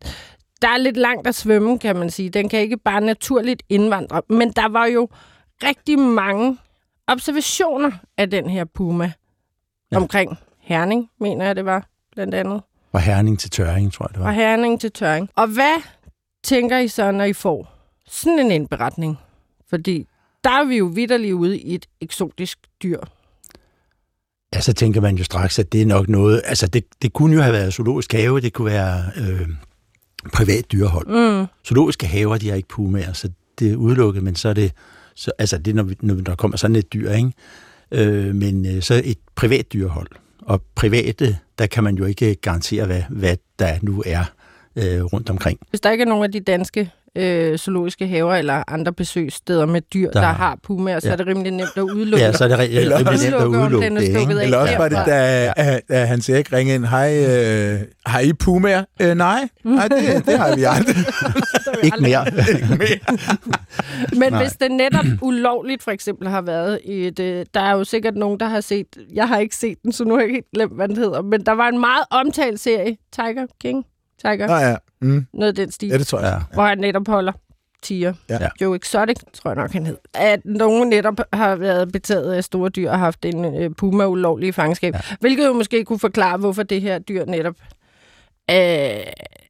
[0.62, 2.30] der er lidt langt at svømme, kan man sige.
[2.30, 4.22] Den kan ikke bare naturligt indvandre.
[4.28, 5.08] Men der var jo
[5.64, 6.58] rigtig mange
[7.06, 9.12] observationer af den her puma
[9.92, 9.96] ja.
[9.96, 12.62] omkring Herning, mener jeg det var, blandt andet.
[12.92, 14.26] Fra Herning til Tøring, tror jeg det var.
[14.26, 15.28] Fra Herning til Tøring.
[15.36, 15.82] Og hvad
[16.44, 17.74] tænker I så, når I får
[18.06, 19.18] sådan en indberetning?
[19.70, 20.06] Fordi
[20.44, 22.98] der er vi jo vidderligt ude i et eksotisk dyr.
[24.54, 26.42] Ja, så tænker man jo straks, at det er nok noget...
[26.44, 29.48] Altså, det, det kunne jo have været zoologisk have, det kunne være øh,
[30.32, 31.06] privat dyrehold.
[31.40, 31.46] Mm.
[31.66, 34.72] Zoologiske haver, de har ikke pumaer, så det er udelukket, men så er det...
[35.14, 37.32] Så, altså, det er, når, vi, når der kommer sådan et dyr, ikke?
[37.90, 40.08] Øh, men øh, så et privat dyrehold.
[40.42, 44.24] Og private, der kan man jo ikke garantere, hvad, hvad der nu er
[44.76, 45.58] øh, rundt omkring.
[45.70, 49.80] Hvis der ikke er nogen af de danske øh, zoologiske haver eller andre besøgssteder med
[49.80, 51.12] dyr, der, der har pumaer, så ja.
[51.12, 52.24] er det rimelig nemt at udelukke.
[52.24, 54.20] Ja, så er det rimelig nemt at udelukke det.
[54.20, 54.42] Ikke?
[54.42, 55.78] Eller også var det, da, ja.
[55.88, 58.84] da Hans Erik ringede ind, hej, øh, har I pumaer?
[59.02, 60.96] Øh, nej, nej det, det har vi aldrig.
[61.84, 62.26] ikke mere.
[62.54, 63.18] ikke mere.
[64.12, 64.42] Men nej.
[64.42, 68.16] hvis det netop ulovligt for eksempel har været i et, øh, der er jo sikkert
[68.16, 70.74] nogen, der har set, jeg har ikke set den, så nu har jeg ikke glemt,
[70.74, 73.84] hvad den hedder, men der var en meget omtalt serie, Tiger King.
[74.24, 74.48] Tiger.
[74.48, 74.76] Ah, ja.
[75.00, 75.26] Mm.
[75.34, 75.88] Noget af den stil.
[75.88, 76.42] Ja, det tror jeg.
[76.54, 77.32] Hvor han netop holder
[77.82, 78.14] tiger.
[78.28, 78.38] Ja.
[78.60, 79.96] Joe Exotic, tror jeg nok, han hed.
[80.14, 84.48] At nogen netop har været betaget af store dyr og haft en øh, puma ulovlig
[84.48, 84.94] i fangenskab.
[84.94, 85.00] Ja.
[85.20, 87.54] Hvilket jo måske kunne forklare, hvorfor det her dyr netop
[88.50, 88.56] øh,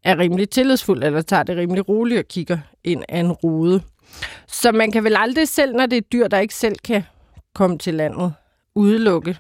[0.04, 3.82] er rimelig tillidsfuld, eller tager det rimelig roligt og kigger ind af en rude.
[4.48, 7.02] Så man kan vel aldrig selv, når det er dyr, der ikke selv kan
[7.54, 8.32] komme til landet,
[8.74, 9.38] udelukke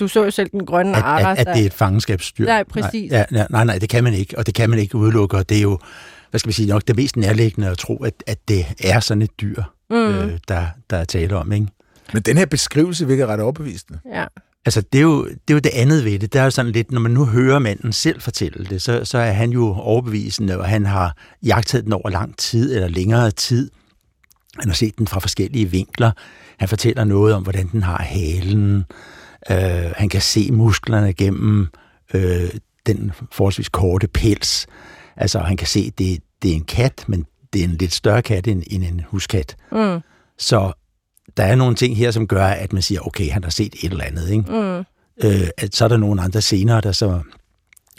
[0.00, 1.38] du så jo selv den grønne at, Aras.
[1.38, 2.46] At, at det er et fangenskabsdyr.
[2.46, 3.10] Nej, præcis.
[3.10, 5.48] Nej, ja, nej, nej, det kan man ikke, og det kan man ikke udelukke, og
[5.48, 5.78] det er jo,
[6.30, 9.22] hvad skal man sige, nok det mest nærliggende at tro, at, at det er sådan
[9.22, 9.96] et dyr, mm.
[9.96, 11.66] øh, der, der er tale om, ikke?
[12.12, 13.98] Men den her beskrivelse virker ret overbevisende.
[14.12, 14.24] Ja.
[14.66, 16.32] Altså, det er, jo, det er jo det andet ved det.
[16.32, 19.18] Der er jo sådan lidt, når man nu hører manden selv fortælle det, så, så
[19.18, 23.70] er han jo overbevisende, og han har jagtet den over lang tid, eller længere tid.
[24.58, 26.10] Han har set den fra forskellige vinkler.
[26.58, 28.84] Han fortæller noget om, hvordan den har halen, Øh,
[29.96, 31.66] han kan se musklerne gennem
[32.14, 32.50] øh,
[32.86, 34.66] den forholdsvis korte pels.
[35.16, 38.22] Altså, han kan se, det, det er en kat, men det er en lidt større
[38.22, 39.56] kat end, end en huskat.
[39.72, 40.00] Mm.
[40.38, 40.72] Så
[41.36, 43.92] der er nogle ting her, som gør, at man siger, okay, han har set et
[43.92, 44.30] eller andet.
[44.30, 44.52] Ikke?
[44.52, 44.84] Mm.
[45.24, 47.20] Øh, at så er der nogle andre scener, der så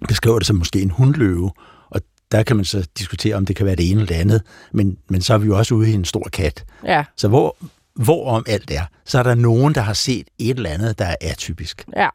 [0.07, 1.51] beskriver det som måske en hundløve,
[1.89, 4.41] og der kan man så diskutere, om det kan være det ene eller det andet,
[4.71, 6.65] men, men så er vi jo også ude i en stor kat.
[6.85, 7.55] Ja, Så hvor,
[8.03, 11.05] hvor om alt er, så er der nogen, der har set et eller andet, der
[11.05, 11.85] er atypisk.
[11.95, 12.09] ja.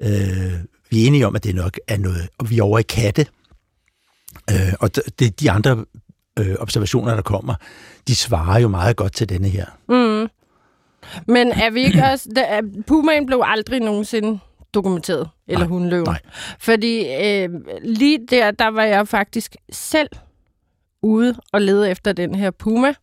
[0.00, 0.52] Øh,
[0.90, 3.26] vi er enige om, at det nok er noget, og vi er over i katte.
[4.50, 5.84] Øh, og det, de andre
[6.38, 7.54] øh, observationer, der kommer,
[8.08, 9.66] de svarer jo meget godt til denne her.
[9.88, 10.28] Mm.
[11.26, 12.28] Men er vi ikke også...
[12.36, 14.38] Er- pumaen blev aldrig nogensinde
[14.74, 16.04] dokumenteret, eller Nej, hundløven.
[16.04, 16.20] nej.
[16.58, 17.48] Fordi øh,
[17.82, 20.08] lige der, der var jeg faktisk selv
[21.02, 22.94] ude og lede efter den her puma,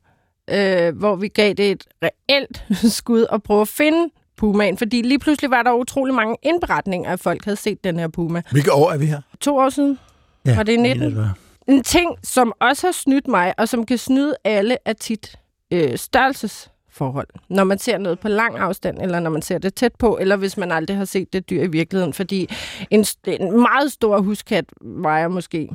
[0.52, 2.64] øh, hvor vi gav det et reelt
[2.98, 4.78] skud og prøve at finde pumaen.
[4.78, 8.42] Fordi lige pludselig var der utrolig mange indberetninger, at folk havde set den her puma.
[8.52, 9.22] Hvilke år er vi her?
[9.40, 10.00] To år siden.
[10.46, 11.00] Ja, Var det i 19?
[11.10, 11.34] mener, var.
[11.68, 15.36] En ting, som også har snydt mig, og som kan snyde alle, er tit
[15.74, 17.28] øh, størrelsesforhold.
[17.50, 20.36] Når man ser noget på lang afstand, eller når man ser det tæt på, eller
[20.36, 22.14] hvis man aldrig har set det dyr i virkeligheden.
[22.14, 22.50] Fordi
[22.90, 25.70] en, en meget stor huskat vejer måske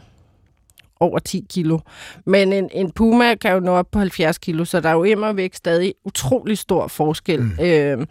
[1.01, 1.79] over 10 kilo.
[2.27, 5.05] Men en, en puma kan jo nå op på 70 kilo, så der er jo
[5.05, 7.41] immer væk stadig utrolig stor forskel.
[7.41, 7.57] Mm.
[7.61, 8.07] Øh,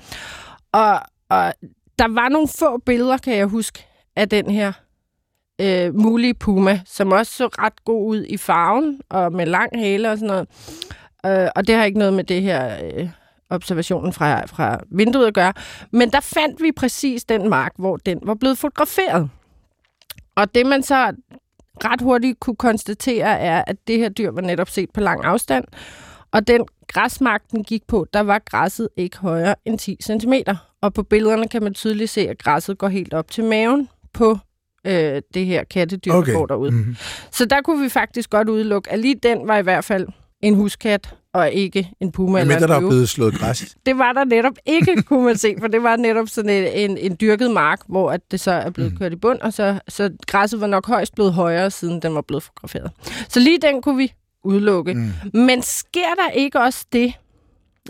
[0.72, 1.54] og, og
[2.00, 4.72] der var nogle få billeder, kan jeg huske, af den her
[5.62, 10.12] øh, mulige puma, som også så ret god ud i farven og med lang hale
[10.12, 10.48] og sådan noget.
[11.26, 13.10] Øh, og det har ikke noget med det her øh,
[13.50, 15.54] observationen fra, fra vinduet at gøre.
[15.92, 19.30] Men der fandt vi præcis den mark, hvor den var blevet fotograferet.
[20.36, 21.14] Og det man så
[21.84, 25.66] ret hurtigt kunne konstatere er, at det her dyr var netop set på lang afstand.
[26.32, 30.34] Og den græsmark, den gik på, der var græsset ikke højere end 10 cm.
[30.82, 34.38] Og på billederne kan man tydeligt se, at græsset går helt op til maven på
[34.88, 36.32] øh, det her kattedyr, okay.
[36.32, 36.72] der går derude.
[36.72, 36.96] Mm-hmm.
[37.32, 40.08] Så der kunne vi faktisk godt udelukke, at lige den var i hvert fald
[40.42, 43.76] en huskat, og ikke en puma eller en der er blevet slået græs.
[43.86, 46.98] Det var der netop ikke, kunne man se, for det var netop sådan en, en,
[46.98, 48.98] en dyrket mark, hvor at det så er blevet Mm.
[48.98, 52.22] kørt i bund, og så, så græsset var nok højst blevet højere, siden den var
[52.22, 52.92] blevet fotograferet.
[53.30, 54.94] Så lige den kunne vi udelukke.
[54.94, 55.12] Mm.
[55.40, 57.14] Men sker der ikke også det?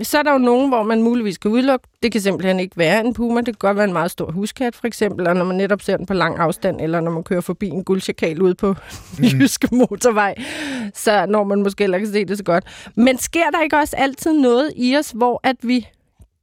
[0.04, 1.88] Så er der jo nogen, hvor man muligvis kan udelukke.
[2.04, 3.38] Det kan simpelthen ikke være en puma.
[3.38, 5.28] Det kan godt være en meget stor huskat, for eksempel.
[5.28, 7.84] Og når man netop ser den på lang afstand, eller når man kører forbi en
[7.84, 8.76] guldchakal ude på
[9.18, 9.24] mm.
[9.24, 10.36] jyske motorvej,
[10.94, 12.92] så når man måske heller ikke se det så godt.
[12.96, 15.88] Men sker der ikke også altid noget i os, hvor at vi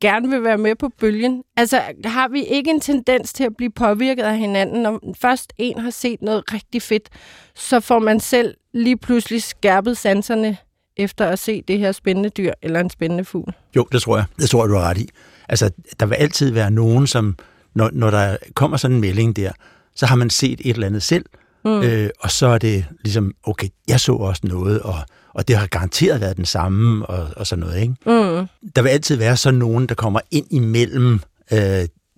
[0.00, 1.42] gerne vil være med på bølgen?
[1.56, 4.82] Altså, har vi ikke en tendens til at blive påvirket af hinanden?
[4.82, 7.08] Når først en har set noget rigtig fedt,
[7.54, 10.56] så får man selv lige pludselig skærpet sanserne
[10.96, 13.54] efter at se det her spændende dyr eller en spændende fugl.
[13.76, 14.24] Jo, det tror jeg.
[14.38, 15.08] Det tror jeg, du har ret i.
[15.48, 17.36] Altså, der vil altid være nogen, som,
[17.74, 19.52] når, når der kommer sådan en melding der,
[19.94, 21.24] så har man set et eller andet selv,
[21.64, 21.82] mm.
[21.82, 24.94] øh, og så er det ligesom, okay, jeg så også noget, og,
[25.34, 27.94] og det har garanteret været den samme, og, og sådan noget, ikke?
[28.06, 28.46] Mm.
[28.76, 31.20] Der vil altid være sådan nogen, der kommer ind imellem
[31.52, 31.58] øh,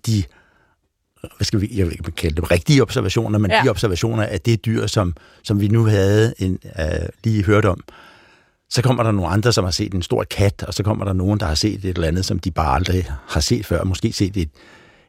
[0.07, 0.23] de,
[1.21, 3.61] hvad skal vi, jeg vil ikke kalde dem rigtige observationer, men Ja.
[3.63, 6.85] de observationer af det dyr, som, som vi nu havde en, øh,
[7.23, 7.83] lige hørt om.
[8.69, 11.13] Så kommer der nogle andre, som har set en stor kat, og så kommer der
[11.13, 13.83] nogen, der har set et eller andet, som de bare aldrig har set før.
[13.83, 14.49] Måske set et,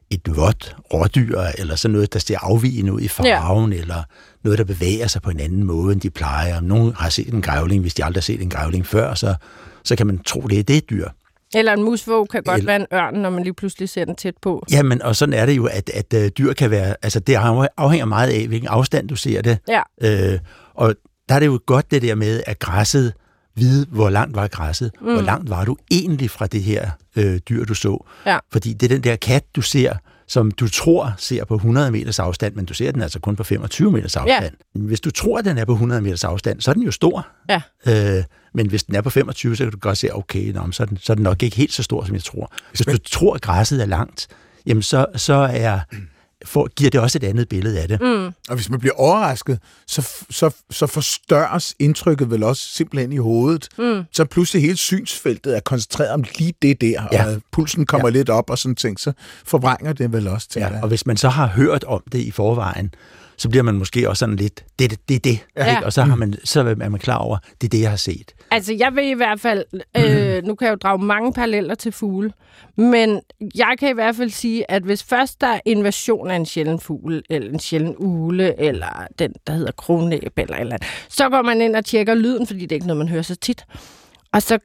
[0.09, 3.79] et vådt rådyr, eller sådan noget, der ser afvigende ud i farven, ja.
[3.79, 4.03] eller
[4.43, 6.61] noget, der bevæger sig på en anden måde, end de plejer.
[6.61, 9.35] Nogen har set en grævling, hvis de aldrig har set en grævling før, så,
[9.83, 11.07] så kan man tro, det er det dyr.
[11.55, 14.15] Eller en musvåg kan godt Eller- være en ørn, når man lige pludselig ser den
[14.15, 14.65] tæt på.
[14.71, 17.35] Jamen, og sådan er det jo, at, at øh, dyr kan være, altså det
[17.77, 19.57] afhænger meget af, hvilken afstand du ser det.
[19.67, 19.81] Ja.
[20.01, 20.39] Øh,
[20.73, 20.95] og
[21.29, 23.13] der er det jo godt det der med, at græsset,
[23.57, 25.13] vide, hvor langt var græsset, mm.
[25.13, 28.05] hvor langt var du egentlig fra det her øh, dyr, du så.
[28.25, 28.37] Ja.
[28.51, 29.93] Fordi det er den der kat, du ser,
[30.27, 33.43] som du tror ser på 100 meters afstand, men du ser den altså kun på
[33.43, 34.55] 25 meters afstand.
[34.75, 34.79] Ja.
[34.79, 37.27] Hvis du tror, at den er på 100 meters afstand, så er den jo stor.
[37.49, 37.61] Ja.
[37.87, 40.73] Øh, men hvis den er på 25, så kan du godt se, okay, nå, men
[40.73, 42.53] så, er den, så er den nok ikke helt så stor, som jeg tror.
[42.69, 44.27] Hvis du tror, at græsset er langt,
[44.65, 45.79] jamen så, så er,
[46.47, 48.01] for, giver det også et andet billede af det.
[48.01, 48.25] Mm.
[48.25, 53.67] Og hvis man bliver overrasket, så, så, så forstørres indtrykket vel også simpelthen i hovedet.
[53.77, 54.03] Mm.
[54.11, 57.25] Så pludselig hele synsfeltet er koncentreret om lige det der, Ja.
[57.25, 58.11] og pulsen kommer ja.
[58.13, 59.11] lidt op og sådan ting, så
[59.45, 62.31] forvrænger det vel også til Ja, og hvis man så har hørt om det i
[62.31, 62.93] forvejen,
[63.37, 65.45] så bliver man måske også sådan lidt, det er det, det, det.
[65.57, 65.69] Ja.
[65.69, 65.85] Ikke?
[65.85, 68.35] Og så, har man, så er man klar over, det er det, jeg har set.
[68.51, 69.65] Altså, jeg vil i hvert fald...
[69.97, 72.33] Øh, nu kan jeg jo drage mange paralleller til fugle,
[72.77, 73.21] men
[73.55, 76.79] jeg kan i hvert fald sige, at hvis først der er invasion af en sjælden
[76.79, 81.41] fugl, eller en sjælden ule, eller den, der hedder kronæb, eller eller andet, så går
[81.41, 83.65] man ind og tjekker lyden, fordi det er ikke noget, man hører så tit.
[84.33, 84.59] Og så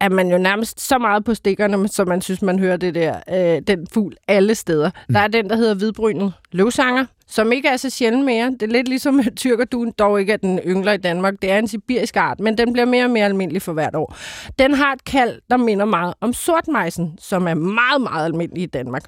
[0.00, 3.20] er man jo nærmest så meget på stikkerne, så man synes, man hører det der,
[3.28, 4.90] øh, den fugl alle steder.
[5.08, 5.12] Mm.
[5.14, 8.50] Der er den, der hedder hvidbrynet løvsanger, som ikke er så sjældent mere.
[8.50, 11.34] Det er lidt ligesom tyrkerduen, dog ikke er den yngler i Danmark.
[11.42, 14.16] Det er en sibirisk art, men den bliver mere og mere almindelig for hvert år.
[14.58, 18.66] Den har et kald, der minder meget om sortmejsen, som er meget, meget almindelig i
[18.66, 19.04] Danmark.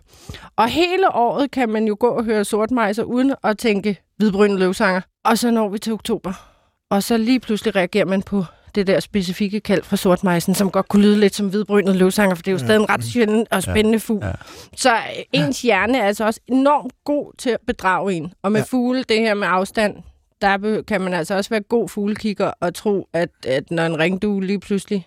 [0.56, 5.00] Og hele året kan man jo gå og høre sortmejser uden at tænke hvidbrynet løvsanger.
[5.24, 6.32] Og så når vi til oktober.
[6.90, 8.44] Og så lige pludselig reagerer man på
[8.78, 12.42] det der specifikke kald fra sortmejsen, som godt kunne lyde lidt som hvidbrynet løvsanger, for
[12.42, 14.24] det er jo stadig en ret sjældent og spændende fugl.
[14.24, 14.32] Ja.
[14.76, 18.32] Så øh, ens hjerne er altså også enormt god til at bedrage en.
[18.42, 18.64] Og med ja.
[18.64, 19.96] fugle, det her med afstand,
[20.40, 24.44] der kan man altså også være god fuglekigger og tro, at, at når en ringdue
[24.44, 25.06] lige pludselig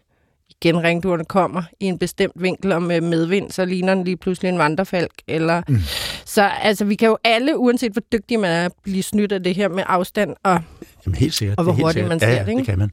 [0.62, 4.50] igen ringduerne kommer i en bestemt vinkel og med medvind, så ligner den lige pludselig
[4.50, 5.12] en vandrefalk.
[5.28, 5.62] Eller...
[5.68, 5.80] Mm.
[6.26, 9.56] Så altså, vi kan jo alle, uanset hvor dygtige man er, blive snydt af det
[9.56, 10.60] her med afstand og,
[11.06, 11.58] Jamen, helt sikkert.
[11.58, 12.48] og hvor hurtigt man ser ja, det.
[12.48, 12.58] Ikke?
[12.58, 12.92] det kan man.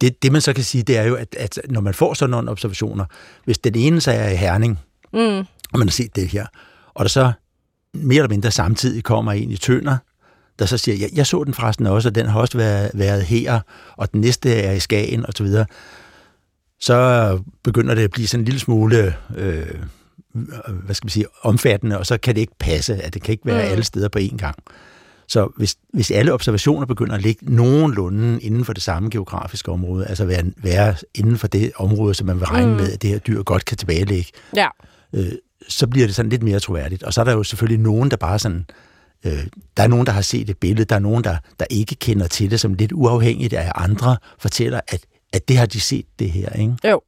[0.00, 2.30] Det, det man så kan sige, det er jo, at, at når man får sådan
[2.30, 3.04] nogle observationer,
[3.44, 4.78] hvis den ene så er i Herning,
[5.12, 5.38] mm.
[5.72, 6.46] og man har set det her,
[6.94, 7.32] og der så
[7.94, 9.96] mere eller mindre samtidig kommer en i Tønder,
[10.58, 13.22] der så siger, jeg, jeg så den forresten også, og den har også været, været
[13.22, 13.60] her,
[13.96, 15.66] og den næste er i Skagen, og så videre,
[16.80, 19.74] så begynder det at blive sådan en lille smule, øh,
[20.84, 23.46] hvad skal man sige, omfattende, og så kan det ikke passe, at det kan ikke
[23.46, 23.70] være mm.
[23.70, 24.56] alle steder på én gang.
[25.28, 30.06] Så hvis, hvis alle observationer begynder at ligge nogenlunde inden for det samme geografiske område,
[30.06, 32.76] altså være, være inden for det område, som man vil regne mm.
[32.76, 34.68] med, at det her dyr godt kan tilbagelægge, ja.
[35.12, 35.32] øh,
[35.68, 37.02] så bliver det sådan lidt mere troværdigt.
[37.02, 38.66] Og så er der jo selvfølgelig nogen, der bare sådan,
[39.26, 41.94] øh, der er nogen, der har set et billede, der er nogen, der, der ikke
[41.94, 46.06] kender til det, som lidt uafhængigt af andre fortæller, at, at det har de set
[46.18, 46.74] det her, ikke?
[46.84, 47.00] Jo.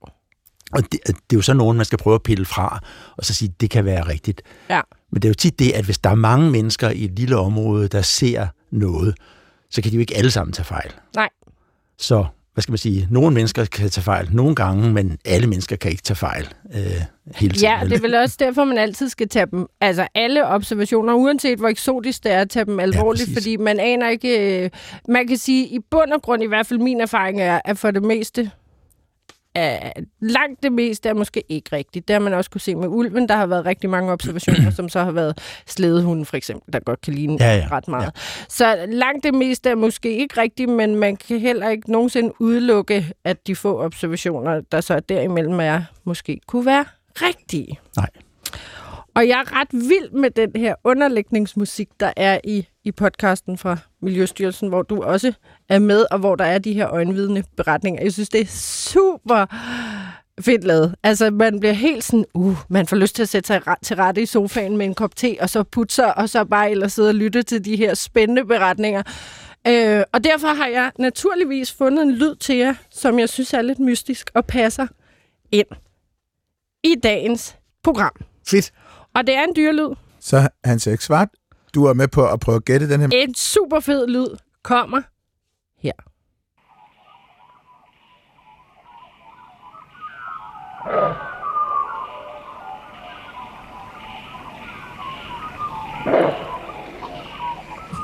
[0.73, 2.81] Og det, det er jo så nogen, man skal prøve at pille fra,
[3.17, 4.43] og så sige, det kan være rigtigt.
[4.71, 4.81] Ja.
[5.13, 7.37] Men det er jo tit det, at hvis der er mange mennesker i et lille
[7.37, 9.15] område, der ser noget,
[9.71, 10.91] så kan de jo ikke alle sammen tage fejl.
[11.17, 11.29] Nej.
[11.99, 15.77] Så, hvad skal man sige, nogle mennesker kan tage fejl nogle gange, men alle mennesker
[15.77, 16.81] kan ikke tage fejl øh,
[17.35, 17.69] hele tiden.
[17.69, 21.59] Ja, det er vel også derfor, man altid skal tage dem, altså alle observationer, uanset
[21.59, 24.71] hvor eksotisk det er, at tage dem alvorligt, ja, fordi man aner ikke, øh,
[25.09, 27.91] man kan sige, i bund og grund, i hvert fald min erfaring er, at for
[27.91, 28.51] det meste,
[29.55, 32.09] er langt det meste er måske ikke rigtigt.
[32.09, 33.29] Det har man også kunne se med ulven.
[33.29, 37.01] Der har været rigtig mange observationer, som så har været slædehunden for eksempel, der godt
[37.01, 38.05] kan ligne ja, ja, ret meget.
[38.05, 38.11] Ja.
[38.49, 43.13] Så langt det meste er måske ikke rigtigt, men man kan heller ikke nogensinde udelukke,
[43.25, 46.85] at de få observationer, der så er derimellem er, måske kunne være
[47.17, 47.79] rigtige.
[47.97, 48.11] Nej.
[49.15, 53.77] Og jeg er ret vild med den her underlægningsmusik, der er i, i podcasten fra
[54.03, 55.33] Miljøstyrelsen, hvor du også
[55.69, 58.03] er med, og hvor der er de her øjenvidende beretninger.
[58.03, 58.47] Jeg synes, det er
[58.91, 59.47] super
[60.41, 60.95] fedt lavet.
[61.03, 64.23] Altså, man bliver helt sådan, uh, man får lyst til at sætte sig til rette
[64.23, 67.15] i sofaen med en kop te, og så putser, og så bare ellers sidde og
[67.15, 69.03] lytte til de her spændende beretninger.
[69.67, 73.63] Øh, og derfor har jeg naturligvis fundet en lyd til jer, som jeg synes er
[73.63, 74.87] lidt mystisk og passer
[75.53, 75.67] ind
[76.85, 78.13] i dagens program.
[78.49, 78.73] Fedt.
[79.15, 79.95] Og det er en dyrlyd.
[80.21, 81.29] Så Hans Erik Svart,
[81.75, 83.09] du er med på at prøve at gætte den her.
[83.13, 85.03] En super fed lyd kommer
[85.79, 85.93] her.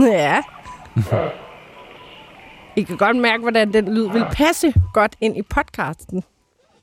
[0.00, 0.42] Ja.
[2.76, 6.24] I kan godt mærke, hvordan den lyd vil passe godt ind i podcasten.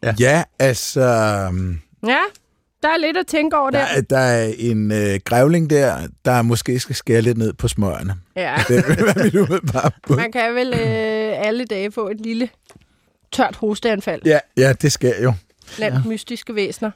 [0.04, 1.02] Ja, ja altså...
[2.08, 2.20] Ja,
[2.84, 3.86] der er lidt at tænke over der.
[3.96, 8.16] Der, der er en øh, grævling der, der måske skal skære lidt ned på smørene.
[8.36, 8.56] Ja.
[8.68, 10.16] Det vil være mit umiddelbare bud.
[10.16, 12.50] Man kan vel øh, alle dage få et lille
[13.32, 14.22] tørt hosteanfald.
[14.26, 15.34] Ja, ja det sker jo.
[15.76, 16.10] Blandt ja.
[16.10, 16.92] mystiske væsener.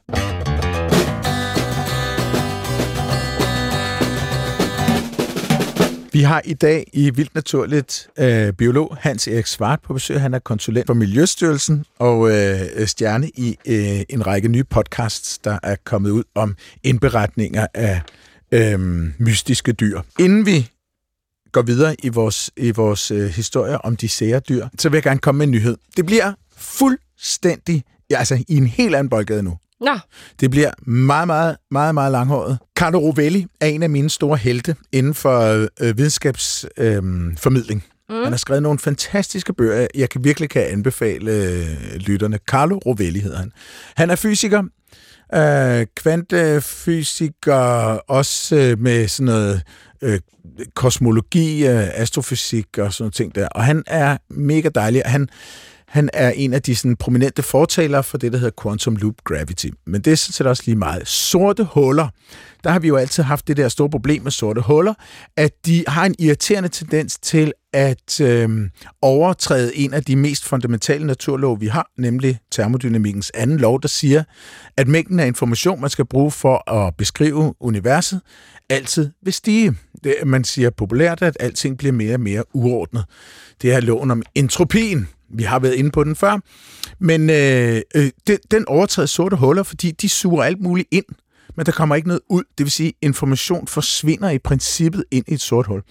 [6.17, 10.21] Vi har i dag i Vildt Naturligt øh, biolog Hans Erik Svart på besøg.
[10.21, 15.59] Han er konsulent for Miljøstyrelsen og øh, stjerne i øh, en række nye podcasts, der
[15.63, 18.01] er kommet ud om indberetninger af
[18.51, 18.79] øh,
[19.19, 20.01] mystiske dyr.
[20.19, 20.69] Inden vi
[21.51, 25.03] går videre i vores, i vores øh, historie om de sære dyr, så vil jeg
[25.03, 25.77] gerne komme med en nyhed.
[25.97, 29.57] Det bliver fuldstændig, ja, altså i en helt anden boldgade nu.
[29.81, 29.99] Nå.
[30.39, 32.57] Det bliver meget, meget, meget, meget langhåret.
[32.75, 37.83] Carlo Rovelli er en af mine store helte inden for øh, videnskabsformidling.
[38.11, 38.23] Øh, mm.
[38.23, 42.39] Han har skrevet nogle fantastiske bøger, jeg kan virkelig kan anbefale øh, lytterne.
[42.47, 43.51] Carlo Rovelli hedder han.
[43.95, 44.63] Han er fysiker,
[45.35, 47.53] øh, kvantefysiker,
[48.07, 49.61] også øh, med sådan noget
[50.01, 50.19] øh,
[50.75, 53.47] kosmologi, øh, astrofysik og sådan noget ting der.
[53.47, 55.01] Og han er mega dejlig.
[55.05, 55.29] Han
[55.87, 59.67] han er en af de sådan, prominente fortalere for det, der hedder quantum loop gravity.
[59.85, 61.07] Men det er sådan set også lige meget.
[61.07, 62.07] Sorte huller,
[62.63, 64.93] der har vi jo altid haft det der store problem med sorte huller,
[65.37, 68.69] at de har en irriterende tendens til at øh,
[69.01, 74.23] overtræde en af de mest fundamentale naturlov, vi har, nemlig termodynamikkens anden lov, der siger,
[74.77, 78.21] at mængden af information, man skal bruge for at beskrive universet,
[78.69, 79.75] altid vil stige.
[80.03, 83.05] Det, man siger populært, at alting bliver mere og mere uordnet.
[83.61, 85.07] Det er loven om entropien.
[85.29, 86.39] Vi har været inde på den før.
[86.99, 91.05] Men øh, øh, den, den overtræder sorte huller, fordi de suger alt muligt ind,
[91.57, 92.43] men der kommer ikke noget ud.
[92.57, 95.81] Det vil sige, information forsvinder i princippet ind i et sort hul.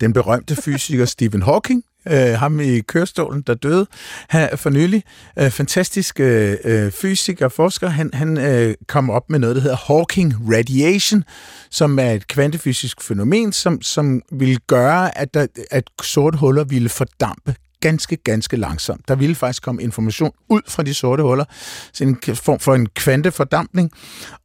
[0.00, 3.86] Den berømte fysiker Stephen Hawking, øh, ham i kørestolen, der døde
[4.30, 5.02] her for nylig,
[5.38, 9.62] øh, fantastisk øh, øh fysiker og forsker, han, han øh, kom op med noget, der
[9.62, 11.24] hedder Hawking Radiation,
[11.70, 16.88] som er et kvantefysisk fænomen, som, som vil gøre, at, der, at sorte huller ville
[16.88, 19.08] fordampe ganske, ganske langsomt.
[19.08, 21.44] Der ville faktisk komme information ud fra de sorte huller,
[21.92, 23.90] så en form for en kvantefordampning,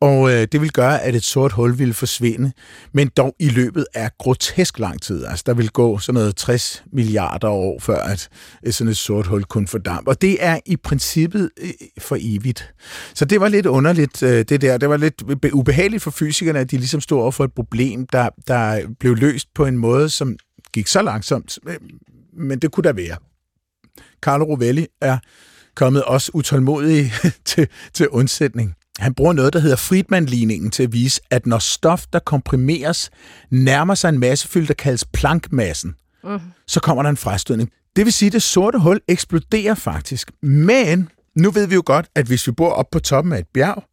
[0.02, 2.52] og øh, det ville gøre, at et sort hul ville forsvinde,
[2.94, 5.26] men dog i løbet af grotesk lang tid.
[5.26, 8.30] Altså, der vil gå sådan noget 60 milliarder år, før at
[8.66, 10.12] øh, sådan et sort hul kunne fordampe.
[10.12, 12.74] Og det er i princippet øh, for evigt.
[13.14, 14.78] Så det var lidt underligt, øh, det der.
[14.78, 15.24] Det var lidt
[15.54, 19.48] ubehageligt for fysikerne, at de ligesom stod over for et problem, der, der blev løst
[19.56, 20.36] på en måde, som
[20.74, 21.76] gik så langsomt, øh,
[22.34, 23.29] men det kunne der være.
[24.22, 25.18] Carlo Rovelli er
[25.76, 27.14] kommet også utålmodig
[27.46, 28.74] til, til undsætning.
[29.00, 33.10] Han bruger noget, der hedder Friedman-ligningen til at vise, at når stof, der komprimeres,
[33.52, 36.42] nærmer sig en massefylde, der kaldes plankmassen, uh.
[36.68, 37.70] så kommer der en frastødning.
[37.96, 40.32] Det vil sige, at det sorte hul eksploderer faktisk.
[40.42, 43.48] Men nu ved vi jo godt, at hvis vi bor op på toppen af et
[43.54, 43.84] bjerg,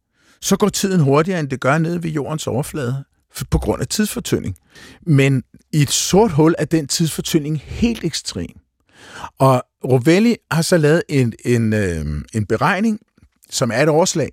[0.41, 3.03] så går tiden hurtigere, end det gør nede ved jordens overflade
[3.51, 4.55] på grund af tidsfortynding.
[5.01, 8.66] Men i et sort hul er den tidsfortynding helt ekstrem.
[9.39, 12.99] Og Rovelli har så lavet en, en, øh, en beregning,
[13.49, 14.29] som er et overslag,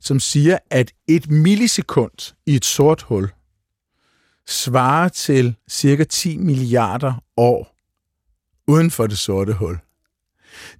[0.00, 3.30] som siger, at et millisekund i et sort hul
[4.46, 7.76] svarer til cirka 10 milliarder år
[8.66, 9.78] uden for det sorte hul.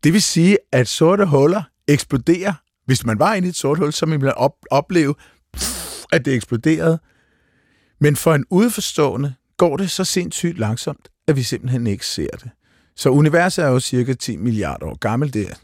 [0.04, 2.52] Det vil sige, at sorte huller eksploderer.
[2.87, 5.14] Hvis man var inde i et sort hul, så ville man op- opleve,
[6.12, 6.98] at det eksploderede.
[8.00, 12.50] Men for en udforstående går det så sindssygt langsomt, at vi simpelthen ikke ser det.
[12.96, 15.35] Så universet er jo cirka 10 milliarder år gammel.
[15.35, 15.54] Det er,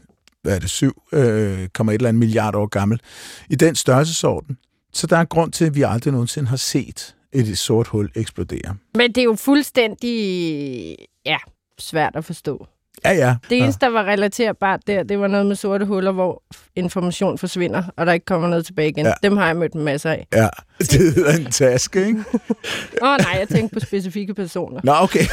[0.41, 3.01] hvad er det, 7, øh, kommer et eller andet milliard år gammel.
[3.49, 4.57] I den størrelsesorden.
[4.93, 8.75] Så der er grund til, at vi aldrig nogensinde har set et sort hul eksplodere.
[8.95, 11.37] Men det er jo fuldstændig ja,
[11.79, 12.67] svært at forstå.
[13.05, 13.35] Ja, ja.
[13.49, 16.43] Det eneste, der var relaterbart der, det var noget med sorte huller, hvor
[16.75, 19.05] information forsvinder, og der ikke kommer noget tilbage igen.
[19.05, 19.13] Ja.
[19.23, 20.27] Dem har jeg mødt en masse af.
[20.33, 20.47] Ja,
[20.79, 22.19] det hedder en taske, ikke?
[23.03, 24.81] Åh oh, nej, jeg tænkte på specifikke personer.
[24.83, 25.25] Nå, okay.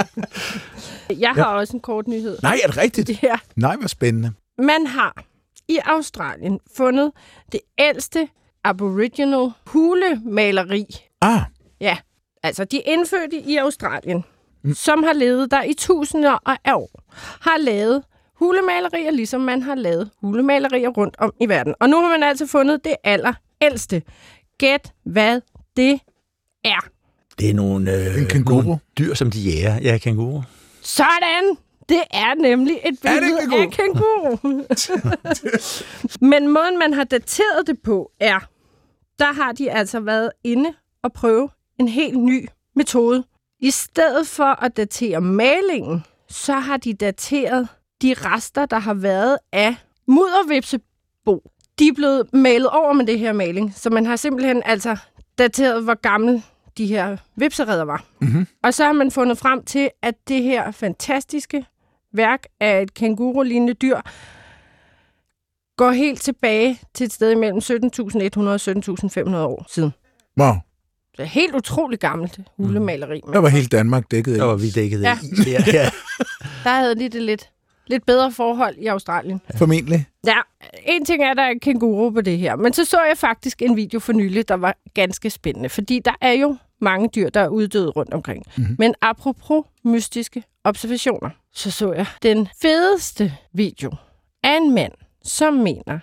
[1.24, 1.58] jeg har ja.
[1.58, 2.38] også en kort nyhed.
[2.42, 3.22] Nej, er det rigtigt?
[3.22, 3.34] Ja.
[3.56, 4.32] Nej, hvor spændende.
[4.58, 5.24] Man har
[5.68, 7.12] i Australien fundet
[7.52, 8.28] det ældste
[8.64, 10.86] aboriginal hulemaleri.
[11.20, 11.40] Ah.
[11.80, 11.96] Ja,
[12.42, 14.24] altså de indfødte i Australien
[14.64, 14.74] mm.
[14.74, 17.02] som har levet der i tusinder af år,
[17.40, 18.02] har lavet
[18.34, 21.74] hulemalerier, ligesom man har lavet hulemalerier rundt om i verden.
[21.80, 24.02] Og nu har man altså fundet det aller ældste.
[24.58, 25.40] Gæt, hvad
[25.76, 26.00] det
[26.64, 26.88] er.
[27.38, 28.62] Det er nogle, øh, en kænguru.
[28.62, 29.78] nogle dyr, som de jæger.
[29.82, 30.42] Ja, kænguru.
[30.82, 31.56] Sådan!
[31.88, 34.36] Det er nemlig et billede af kænguru.
[36.30, 38.38] Men måden, man har dateret det på, er,
[39.18, 41.48] der har de altså været inde og prøve
[41.78, 43.24] en helt ny metode.
[43.62, 47.68] I stedet for at datere malingen, så har de dateret
[48.02, 49.74] de rester, der har været af
[50.06, 51.50] muddervipsebo.
[51.78, 54.96] De er blevet malet over med det her maling, så man har simpelthen altså
[55.38, 56.42] dateret, hvor gammel
[56.78, 58.04] de her vipseredder var.
[58.20, 58.46] Mm-hmm.
[58.62, 61.66] Og så har man fundet frem til, at det her fantastiske
[62.12, 64.00] værk af et kænguru-lignende dyr
[65.76, 68.60] går helt tilbage til et sted imellem 17.100 og
[69.30, 69.92] 17.500 år siden.
[70.40, 70.54] Wow.
[71.16, 73.20] Det er helt utroligt gammelt hulemaleri.
[73.32, 74.38] Der var helt Danmark dækket.
[74.38, 75.18] Der var vi dækket ja.
[75.22, 75.50] i.
[75.50, 75.64] Ja.
[75.78, 75.90] ja.
[76.64, 77.50] der havde de det lidt,
[77.86, 79.40] lidt bedre forhold i Australien.
[79.56, 80.06] Formentlig.
[80.26, 80.36] Ja,
[80.86, 82.56] en ting er, at der er kænguru på det her.
[82.56, 85.68] Men så så jeg faktisk en video for nylig, der var ganske spændende.
[85.68, 88.44] Fordi der er jo mange dyr, der er uddøde rundt omkring.
[88.56, 88.76] Mm-hmm.
[88.78, 93.92] Men apropos mystiske observationer, så så jeg den fedeste video
[94.42, 94.92] af en mand,
[95.24, 95.98] som mener,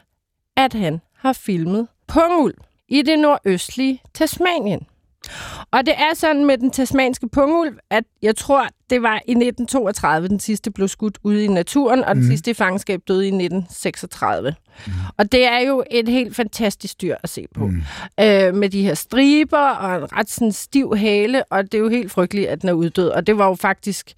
[0.58, 2.54] at han har filmet pungul
[2.88, 4.88] i det nordøstlige Tasmanien.
[5.72, 10.28] Og det er sådan med den tasmanske pungulv, at jeg tror, det var i 1932,
[10.28, 12.30] den sidste blev skudt ude i naturen, og den mm.
[12.30, 14.56] sidste i fangenskab døde i 1936.
[14.88, 14.94] Mm.
[15.18, 17.68] Og det er jo et helt fantastisk dyr at se på.
[17.68, 17.84] Mm.
[18.20, 21.90] Øh, med de her striber og en ret sådan stiv hale, og det er jo
[21.90, 23.10] helt frygteligt, at den er uddød.
[23.10, 24.14] Og det var jo faktisk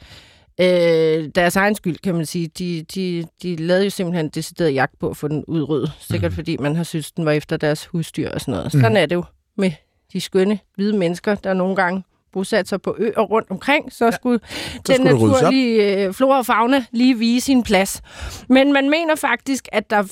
[0.62, 2.48] øh, deres egen skyld, kan man sige.
[2.48, 5.92] De, de, de lavede jo simpelthen decideret jagt på at få den udryddet.
[6.00, 6.36] Sikkert mm.
[6.36, 8.72] fordi man har synes, den var efter deres husdyr og sådan noget.
[8.72, 9.24] Sådan er det jo
[9.58, 9.72] med
[10.14, 12.04] de skønne hvide mennesker, der nogle gange
[12.34, 16.38] bosat sig på øer rundt omkring, så skulle Så den skulle det naturlige øh, flora
[16.38, 18.02] og fauna lige vise sin plads.
[18.50, 20.04] Men man mener faktisk, at der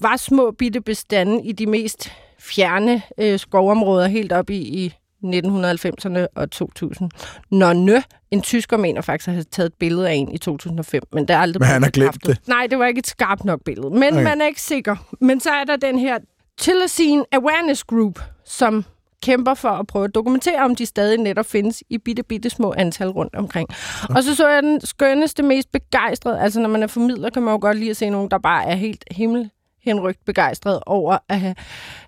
[0.00, 4.94] var små bitte bestande i de mest fjerne øh, skovområder helt op i, i
[5.24, 7.10] 1990'erne og 2000.
[7.50, 11.28] Nonne, en tysker mener faktisk at have taget et billede af en i 2005, men
[11.28, 12.48] det er aldrig Men han har glemt bekræftet.
[12.48, 14.22] Nej, det var ikke et skarpt nok billede, men Okay.
[14.24, 14.96] man er ikke sikker.
[15.20, 16.18] Men så er der den her
[16.58, 18.84] Tillercene Awareness Group, som
[19.24, 22.74] kæmper for at prøve at dokumentere, om de stadig netop findes i bitte, bitte små
[22.76, 23.68] antal rundt omkring.
[24.10, 27.52] Og så så jeg den skønneste, mest begejstrede, altså når man er formidler, kan man
[27.52, 29.50] jo godt lide at se nogen, der bare er helt himmel
[29.84, 31.54] henrygt begejstret over at have,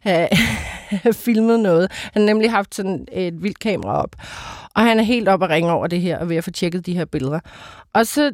[0.01, 0.29] have,
[0.89, 1.93] have filmet noget.
[2.12, 4.17] Han har nemlig haft sådan et vildt kamera op,
[4.75, 6.87] og han er helt op at ringe over det her, og ved at få tjekket
[6.87, 7.41] de her billeder.
[7.95, 8.33] Og så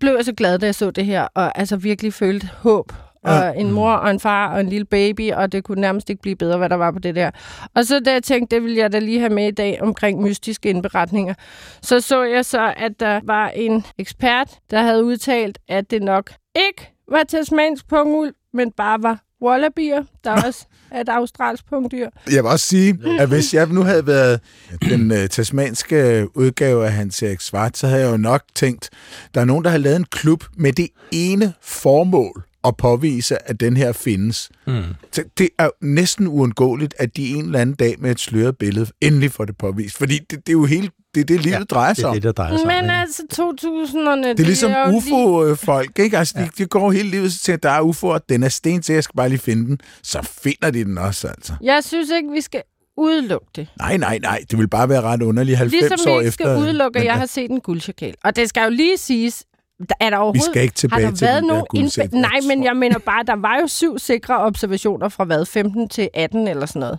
[0.00, 2.92] blev jeg så glad, da jeg så det her, og altså virkelig følte håb.
[3.24, 3.52] Og Ja.
[3.52, 6.36] en mor og en far og en lille baby, og det kunne nærmest ikke blive
[6.36, 7.30] bedre, hvad der var på det der.
[7.74, 10.22] Og så da jeg tænkte, det ville jeg da lige have med i dag omkring
[10.22, 11.34] mystiske indberetninger,
[11.82, 16.30] så så jeg så, at der var en ekspert, der havde udtalt, at det nok
[16.56, 22.08] ikke var tasmansk pungul, men bare var wallabier, der også er et australsk pungdyr.
[22.26, 24.40] Jeg vil også sige, at hvis jeg nu havde været
[24.88, 28.90] den uh, tasmanske udgave af Hans Erik Svart, så havde jeg jo nok tænkt,
[29.34, 33.60] der er nogen, der har lavet en klub med det ene formål at påvise, at
[33.60, 34.50] den her findes.
[34.66, 34.82] Mm.
[35.12, 38.86] Så det er næsten uundgåeligt, at de en eller anden dag med et sløret billede
[39.00, 39.96] endelig får det påvist.
[39.98, 42.08] Fordi det, det er jo hele, det, er det livet ja, drejer Det sig er
[42.08, 42.14] om.
[42.14, 42.72] det, der drejer sig om.
[42.74, 42.92] Men ikke?
[42.92, 44.28] altså 2000'erne...
[44.28, 46.18] Det er ligesom lige- UFO-folk, ikke?
[46.18, 48.92] Altså, de, de går hele livet til, at der er UFO'er, den er sten til,
[48.94, 49.80] jeg skal bare lige finde den.
[50.02, 51.52] Så finder de den også, altså.
[51.62, 52.62] Jeg synes ikke, vi skal
[52.96, 53.68] udelukke det.
[53.78, 56.44] Nej, nej, nej, det vil bare være ret underligt 90 Ligesom år vi ikke efter.
[56.44, 58.14] skal udelukke, at jeg ja, har set en guldchakal.
[58.24, 59.44] Og det skal jo lige siges,
[59.88, 60.42] der er der Vi overhovedet...
[60.44, 63.36] skal ikke tilbage har der til været nogen indbe- Nej, men jeg mener bare, der
[63.36, 66.98] var jo syv sikre observationer fra hvad, 15 til 18 eller sådan noget.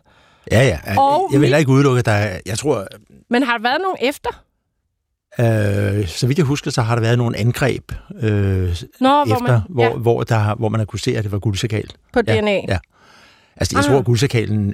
[0.52, 0.80] Ja, ja.
[0.86, 2.88] Jeg, Og jeg vil heller ikke udelukke, at der er, jeg tror,
[3.30, 4.30] Men har der været nogen efter?
[5.40, 8.84] øh, så vidt jeg husker, så har der været nogle angreb øh, Nå, efter,
[9.26, 11.90] hvor man, hvor, ja, hvor, der, hvor man har kunne se, at det var guldsakal.
[12.14, 12.52] på Ja, DNA.
[12.52, 12.78] ja.
[13.56, 13.90] Altså, jeg Ah.
[13.92, 14.74] tror, at guldsakalen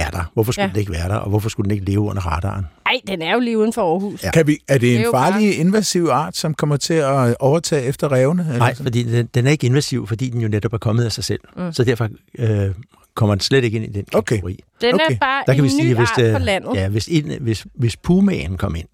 [0.00, 0.30] er der.
[0.34, 0.70] Hvorfor skulle Ja.
[0.72, 2.66] den ikke være der, og hvorfor skulle den ikke leve under radaren?
[2.86, 4.22] Ej, den er jo lige uden for Aarhus.
[4.24, 4.30] Ja.
[4.30, 7.82] Kan vi, er det Det er en farlig, invasiv art, som kommer til at overtage
[7.82, 8.42] efter revne?
[8.42, 8.84] eller Nej, sådan?
[8.86, 11.40] fordi den, den er ikke invasiv, fordi den jo netop er kommet af sig selv.
[11.56, 11.72] Mm.
[11.72, 12.70] Så derfor øh,
[13.14, 14.34] kommer den slet ikke ind i den Okay.
[14.36, 14.60] kategori.
[14.80, 15.14] Den Okay.
[15.14, 16.70] er bare Der kan en vi ny sige, hvis, art det, på landet.
[16.74, 18.88] ja, hvis, en, hvis, hvis pumaen kom ind,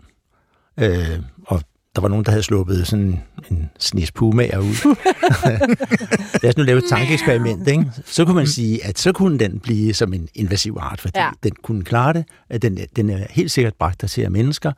[0.81, 1.61] øh, og
[1.97, 4.97] der var nogen, der havde sluppet sådan en snis pumaer ud.
[6.43, 7.85] Lad os nu lave et tankeeksperiment, ikke?
[8.05, 11.31] Så kunne man sige, at så kunne den blive som en invasiv art, fordi ja.
[11.43, 12.25] den kunne klare det.
[12.49, 14.73] At Den, den er helt sikkert bragt der til af mennesker,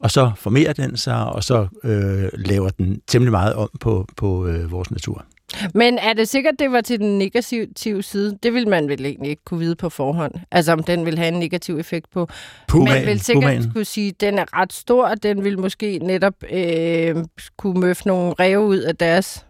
[0.00, 4.46] og så formerer den sig, og så øh, laver den temmelig meget om på, på
[4.46, 5.24] øh, vores natur.
[5.74, 8.38] Men er det sikkert, det var til den negative side?
[8.42, 10.32] Det vil man vel egentlig ikke kunne vide på forhånd.
[10.50, 12.28] Altså, om den vil have en negativ effekt på.
[12.68, 13.70] Pumaen, man vil sikkert pumaen.
[13.72, 17.16] kunne sige, at den er ret stor, og den vil måske netop øh,
[17.56, 19.46] kunne møffe nogle ræve ud af deres...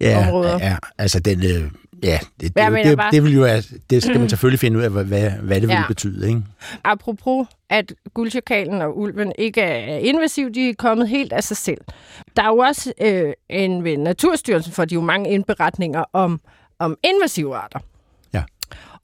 [0.00, 0.58] ja, områder.
[0.60, 1.44] Ja, altså den...
[1.44, 1.70] Øh,
[2.02, 4.82] ja, det, det, det, bare- det, vil jo, være- det skal man selvfølgelig finde ud
[4.82, 5.84] af, hvad, hvad, hvad det vil Ja.
[5.88, 6.42] betyde, ikke?
[6.84, 11.80] Apropos, at guldchakalen og ulven ikke er invasiv, de er kommet helt af sig selv.
[12.36, 16.40] Der er jo også øh, en ved Naturstyrelsen, for de jo mange indberetninger om,
[16.78, 17.78] om invasive arter.
[18.34, 18.42] Ja.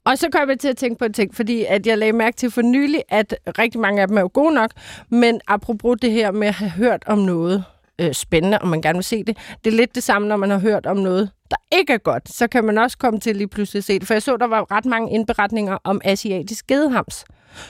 [0.05, 2.37] Og så kom jeg til at tænke på en ting, fordi at jeg lagde mærke
[2.37, 4.71] til for nylig, at rigtig mange af dem er jo gode nok,
[5.09, 7.63] men apropos det her med at have hørt om noget
[7.99, 10.49] øh, spændende, og man gerne vil se det, det er lidt det samme, når man
[10.49, 13.47] har hørt om noget, der ikke er godt, så kan man også komme til lige
[13.47, 14.07] pludselig at se det.
[14.07, 17.25] For jeg så, der var ret mange indberetninger om asiatisk gedehams,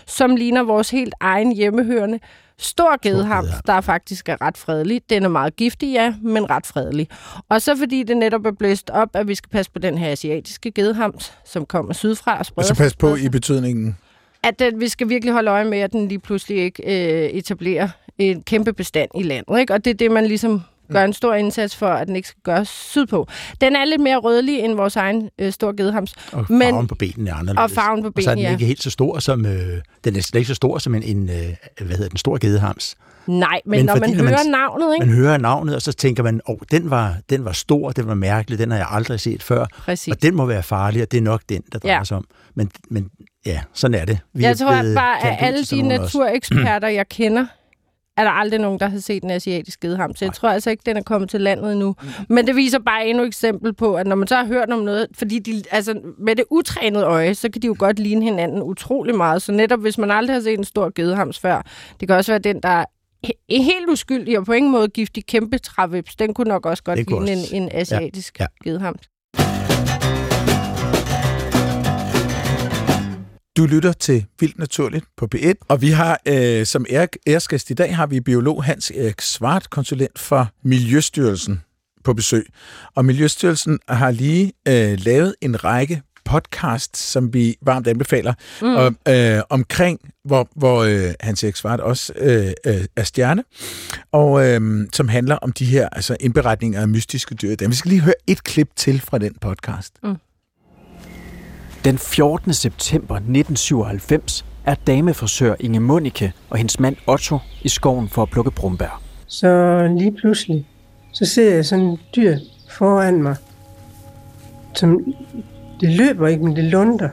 [0.05, 2.19] som ligner vores helt egen hjemmehørende
[2.57, 5.01] stor gedehams, der faktisk er ret fredelig.
[5.09, 7.07] Den er meget giftig, ja, men ret fredelig.
[7.49, 10.11] Og så fordi det netop er blæst op, at vi skal passe på den her
[10.11, 13.97] asiatiske gedehams, som kommer sydfra og spreder sig, pas på spreder sig i betydningen.
[14.43, 17.89] at den, vi skal virkelig holde øje med, at den lige pludselig ikke øh, etablerer
[18.19, 19.59] en kæmpe bestand i landet.
[19.59, 19.73] Ikke?
[19.73, 20.61] Og det er det, man ligesom
[20.93, 23.27] gør en stor indsats for, at den ikke skal gøres sydpå.
[23.61, 26.13] Den er lidt mere rødlig end vores egen øh, store gedehams.
[26.31, 27.63] Og Men- farven på benene er anderledes.
[27.63, 28.55] Og farven på Og så er benene, den ja.
[28.57, 29.45] ikke helt så stor som...
[29.45, 31.35] Øh, den er slet ikke så stor som en, en øh,
[31.85, 32.95] hvad hedder den, stor gedehams.
[33.27, 35.05] Nej, men, Men når fordi, man når man hører navnet, ikke?
[35.05, 38.07] Man hører navnet, og så tænker man, åh, oh, den, var, den var stor, den
[38.07, 39.65] var mærkelig, den har jeg aldrig set før.
[39.77, 40.11] Præcis.
[40.13, 42.03] Og den må være farlig, og det er nok den, der drejer Ja.
[42.03, 42.25] sig om.
[42.55, 43.09] Men, men
[43.45, 44.19] ja, sådan er det.
[44.33, 47.45] Vi Jeg er tror blevet bare, at alle de natureksperter, jeg kender,
[48.19, 50.15] er der aldrig nogen, der har set en asiatisk gedeham.
[50.15, 51.95] Så jeg tror altså ikke, den er kommet til landet endnu.
[52.29, 54.79] Men det viser bare endnu et eksempel på, at når man så har hørt om
[54.79, 58.61] noget, fordi de, altså, med det utrænede øje, så kan de jo godt ligne hinanden
[58.63, 59.41] utrolig meget.
[59.41, 61.61] Så netop hvis man aldrig har set en stor gedehams før,
[61.99, 62.85] det kan også være den, der
[63.27, 66.15] he- helt uskyldig og på ingen måde giftig kæmpe trævips.
[66.15, 68.43] Den kunne nok også godt ligne også- en, en asiatisk ja.
[68.65, 68.69] ja.
[68.69, 69.01] gedehams.
[73.59, 77.73] Du lytter til Vildt Naturligt på P1, og vi har øh, som ære- æresgæst i
[77.73, 81.61] dag har vi biolog Hans Erik Svart, konsulent for Miljøstyrelsen
[82.03, 82.49] på besøg.
[82.95, 88.75] Og Miljøstyrelsen har lige øh, lavet en række podcast, som vi varmt anbefaler, mm.
[88.75, 93.43] og, øh, omkring, hvor, hvor øh, Hans Erik Svart også øh, øh, er stjerne,
[94.11, 97.55] og øh, som handler om de her altså indberetninger af mystiske dyr.
[97.67, 99.93] Vi skal lige høre et klip til fra den podcast.
[101.85, 102.53] Den 14.
[102.53, 108.51] september 1997 er damefrisør Inge Munike og hendes mand Otto i skoven for at plukke
[108.51, 109.01] brumbær.
[109.27, 110.65] Så lige pludselig,
[111.11, 112.37] så ser jeg sådan et dyr
[112.69, 113.35] foran mig,
[114.73, 115.13] som
[115.79, 117.09] det løber ikke, men det lunder.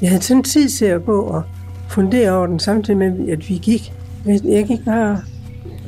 [0.00, 1.42] Jeg havde sådan tid til at gå og
[1.88, 3.92] fundere over den, samtidig med, at vi gik.
[4.26, 5.22] Jeg jeg gik bare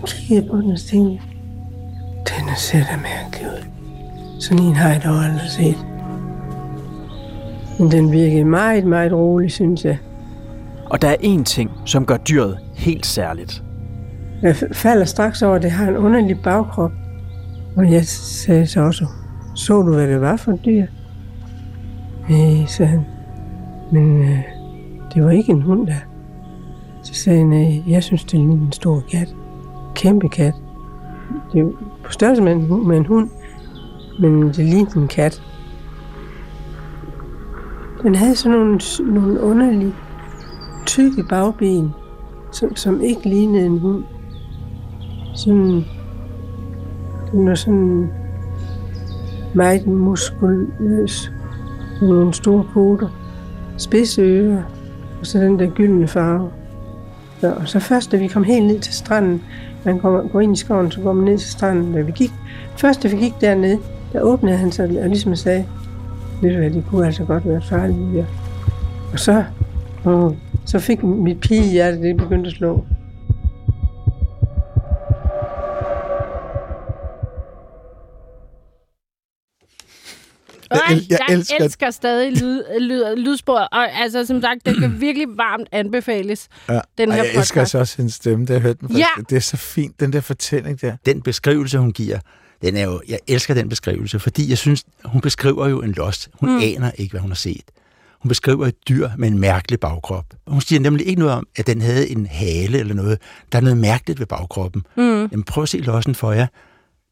[0.02, 1.24] og kiggede på den og tænkte,
[2.16, 3.64] den ser da mærkelig ud.
[4.40, 5.93] Sådan en har jeg dog aldrig set.
[7.78, 9.98] Men den virkede meget, meget rolig, synes jeg.
[10.90, 13.62] Og der er én ting, som gør dyret helt særligt.
[14.42, 16.90] Jeg falder straks over, at det har en underlig bagkrop.
[17.76, 19.06] Og jeg sagde så også,
[19.54, 20.86] så du, hvad det var for et dyr?
[22.28, 23.00] Nej, sagde han.
[23.92, 24.38] Men øh,
[25.14, 25.96] det var ikke en hund der.
[27.02, 29.34] Så sagde han, øh, jeg synes, det lignede en stor kat.
[29.94, 30.54] Kæmpe kat.
[31.52, 31.66] Det er
[32.04, 33.30] på størrelse med en, hund- med en hund,
[34.20, 35.42] men det lignede en kat.
[38.04, 39.94] Den havde sådan nogle, nogle underlige,
[40.86, 41.94] tykke bagben,
[42.52, 44.04] som, som ikke lignede en hund.
[45.34, 45.84] Sådan,
[47.32, 48.10] den var sådan
[49.54, 51.32] meget muskuløs.
[52.00, 53.08] Med nogle store poter,
[53.76, 54.62] spidse ører,
[55.20, 56.50] og så den der gyldne farve.
[57.42, 59.42] Ja, og så først, da vi kom helt ned til stranden,
[59.84, 61.92] man kommer, går ind i skoven, så går man ned til stranden.
[61.92, 62.32] Da vi gik,
[62.76, 63.78] først da vi gik dernede,
[64.12, 65.66] der åbnede han sig og ligesom sagde,
[66.42, 68.24] ved du hvad, det kunne altså godt være farligt her.
[69.12, 69.44] Og så,
[70.04, 72.84] og så fik mit pigehjerte, det begyndte at slå.
[80.70, 84.66] Jeg, el- jeg jeg elsker- elsker, elsker stadig lyd, lyd, lydsporet, og altså, som sagt,
[84.66, 86.80] den kan virkelig varmt anbefales, Ja.
[86.98, 87.56] den Og her jeg elsker podcast.
[87.60, 89.00] altså også hendes stemme, det har jeg hørt den første.
[89.00, 89.22] Ja.
[89.30, 90.96] Det er så fint, den der fortælling der.
[91.06, 92.18] den beskrivelse, hun giver,
[92.64, 96.28] den er jo, jeg elsker den beskrivelse, fordi jeg synes, hun beskriver jo en lost.
[96.34, 96.60] Hun mm.
[96.62, 97.70] aner ikke, hvad hun har set.
[98.20, 100.24] Hun beskriver et dyr med en mærkelig bagkrop.
[100.46, 103.18] Hun siger nemlig ikke noget om, at den havde en hale eller noget.
[103.52, 104.82] Der er noget mærkeligt ved bagkroppen.
[104.96, 105.20] Mm.
[105.20, 106.46] Jamen prøv at se lossen for jer.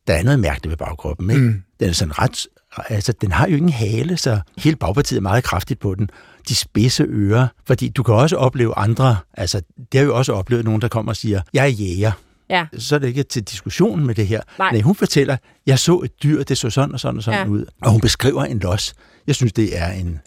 [0.06, 1.42] Der er noget mærkeligt ved bagkroppen, ikke?
[1.42, 1.62] Mm.
[1.80, 2.46] Den er sådan ret...
[2.88, 6.08] Altså, den har jo ingen hale, så hele bagpartiet er meget kraftigt på den.
[6.48, 10.64] De spidse ører, fordi du kan også opleve andre, altså, det har jo også oplevet
[10.64, 12.12] nogen, der kommer og siger, jeg er jæger
[12.52, 12.66] Ja.
[12.78, 14.40] så er det ikke til diskussion med det her.
[14.58, 14.70] Nej.
[14.72, 15.36] Nej, hun fortæller,
[15.66, 17.44] jeg så et dyr, det så sådan og sådan og sådan Ja.
[17.44, 17.50] ja.
[17.50, 17.64] ud.
[17.82, 18.94] Og hun beskriver en los.
[19.26, 20.20] Jeg synes, det er en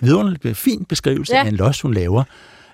[0.00, 1.44] vidunderlig, fin beskrivelse Ja.
[1.44, 2.24] af en los, hun laver.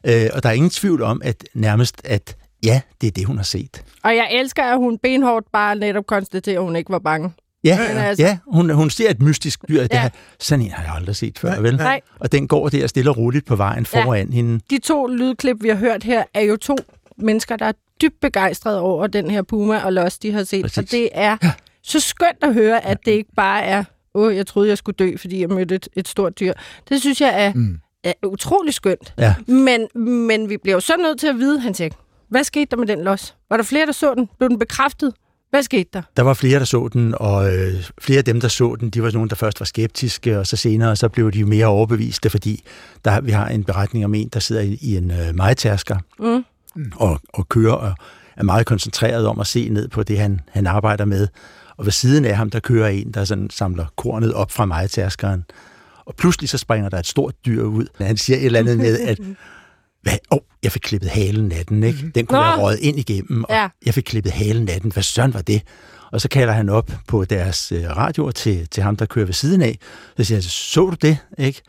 [0.07, 3.37] Øh, og der er ingen tvivl om, at nærmest, at ja, det er det, hun
[3.37, 3.85] har set.
[4.05, 7.33] Og jeg elsker, at hun benhårdt bare netop konstaterer, at hun ikke var bange.
[7.65, 9.83] Ja, Men altså- ja hun, hun ser et mystisk dyr.
[9.83, 10.01] Det Ja.
[10.03, 10.09] her,
[10.41, 11.77] sådan en har jeg aldrig set før, vel?
[11.77, 12.01] Nej.
[12.21, 14.05] Og den går der stille og roligt på vejen Ja.
[14.05, 14.61] foran hende.
[14.71, 16.77] De to lydklip, vi har hørt her, er jo to
[17.19, 17.73] mennesker, der er
[18.03, 20.63] dybt begejstrede over den her Puma og Lost, de har set.
[20.63, 20.79] Præcis.
[20.79, 21.37] Og det er
[21.83, 23.85] så skønt at høre, at det ikke bare er,
[24.15, 26.53] åh, jeg troede, jeg skulle dø, fordi jeg mødte et, et stort dyr.
[26.89, 27.79] Det synes jeg er, mm.
[28.05, 29.15] er utrolig skønt.
[29.19, 29.35] Ja.
[29.47, 29.89] Men,
[30.27, 31.91] men vi bliver jo så nødt til at vide, han siger,
[32.29, 33.35] hvad skete der med den los?
[33.51, 34.29] Var der flere, der så den?
[34.39, 35.13] Blev den bekræftet?
[35.51, 36.03] Hvad skete der?
[36.17, 39.03] Der var flere, der så den, og øh, flere af dem, der så den, de
[39.03, 42.63] var nogen, der først var skeptiske, og så senere så blev de mere overbeviste, fordi
[43.05, 46.45] der, vi har en beretning om en, der sidder i, i en øh, majtærsker Mm.
[46.97, 47.95] Og, og kører og
[48.37, 51.29] er meget koncentreret om at se ned på det, han, han arbejder med.
[51.77, 55.45] Og ved siden af ham, der kører en, der sådan samler kornet op fra majtærskeren.
[56.07, 57.87] Og pludselig så springer der et stort dyr ud.
[58.01, 59.19] Han siger et eller andet med, at
[60.03, 60.13] hvad?
[60.31, 62.11] Oh, jeg fik klippet halen af den, ikke?
[62.15, 62.45] Den kunne Nå.
[62.45, 63.69] være røget ind igennem, og Ja.
[63.87, 64.93] jeg fik klippet halen af den.
[64.93, 65.63] Hvad søren var det?
[66.13, 69.35] Og så kalder han op på deres øh, radioer til, til ham, der kører ved
[69.35, 69.79] siden af.
[70.17, 71.63] Så siger han, så du det, ikke?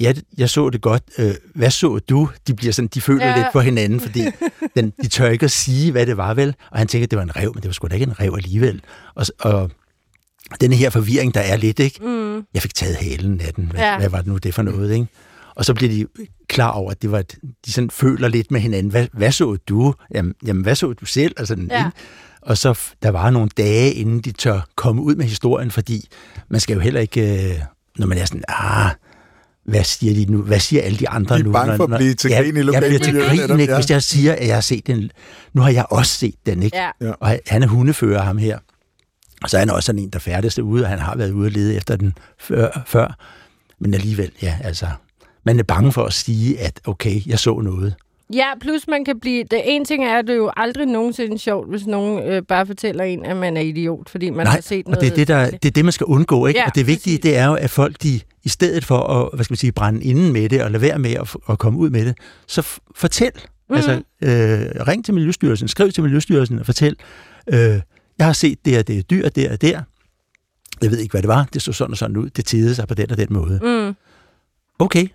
[0.00, 1.02] Ja, jeg så det godt.
[1.18, 2.28] Øh, hvad så du?
[2.48, 3.36] De bliver sådan, de føler Ja.
[3.36, 4.24] lidt på hinanden, fordi
[4.76, 6.54] den, de tør ikke at sige, hvad det var vel.
[6.70, 8.20] Og han tænker, at det var en rev, men det var sgu da ikke en
[8.20, 8.80] rev alligevel.
[9.14, 9.70] Og, og
[10.60, 12.06] denne her forvirring, der er lidt, ikke?
[12.06, 12.34] Mm.
[12.54, 13.64] Jeg fik taget halen af den.
[13.70, 13.98] Hvad, Ja.
[13.98, 15.06] hvad var det nu det for noget, ikke?
[15.54, 16.06] Og så bliver de
[16.48, 18.90] klar over, at det var, et- de sådan føler lidt med hinanden.
[18.90, 19.94] Hvad, hvad så du?
[20.14, 21.34] Jamen, jamen, hvad så du selv?
[21.36, 21.90] Altså, Ja.
[22.42, 26.08] Og så der var nogle dage, inden de tør komme ud med historien, fordi
[26.48, 27.60] man skal jo heller ikke, øh,
[27.98, 28.90] når man er sådan, ah,
[29.64, 30.42] hvad siger de nu?
[30.42, 31.52] Hvad siger alle de andre De er nu?
[31.52, 33.72] bange for at blive til grin i jeg, jeg bliver til grin, netop, ikke?
[33.72, 33.78] ja.
[33.78, 35.10] Hvis jeg siger, at jeg har set den.
[35.52, 36.76] Nu har jeg også set den, ikke?
[36.76, 36.90] Ja.
[37.20, 38.58] Og han er hundefører, ham her.
[39.42, 41.46] Og så er han også sådan en, der færdes derude, og han har været ude
[41.46, 42.84] og lede efter den før.
[42.86, 43.18] før.
[43.80, 44.86] Men alligevel, ja, altså...
[45.46, 47.94] Man er bange for at sige, at okay, jeg så noget.
[48.32, 49.44] Ja, plus man kan blive...
[49.50, 52.66] Det en ting er, at det er jo aldrig nogensinde sjovt, hvis nogen øh, bare
[52.66, 54.96] fortæller en, at man er idiot, fordi man har set noget.
[54.96, 56.46] og det er det, der, det er det, man skal undgå.
[56.46, 56.60] Ikke?
[56.60, 59.44] Ja, og det vigtige, det er jo, at folk, de i stedet for at hvad
[59.44, 61.90] skal man sige, brænde inden med det, og lade være med at, at komme ud
[61.90, 63.32] med det, så fortæl.
[63.70, 63.76] Mm.
[63.76, 66.96] Altså, øh, ring til Miljøstyrelsen, skriv til Miljøstyrelsen og fortæl,
[67.52, 67.80] øh,
[68.18, 69.82] jeg har set det og det er dyr, det og der.
[70.82, 71.48] Jeg ved ikke, hvad det var.
[71.52, 72.30] Det så sådan og sådan ud.
[72.30, 73.60] Det tidede sig på den og den måde.
[73.62, 73.94] Mm.
[74.78, 75.06] Okay,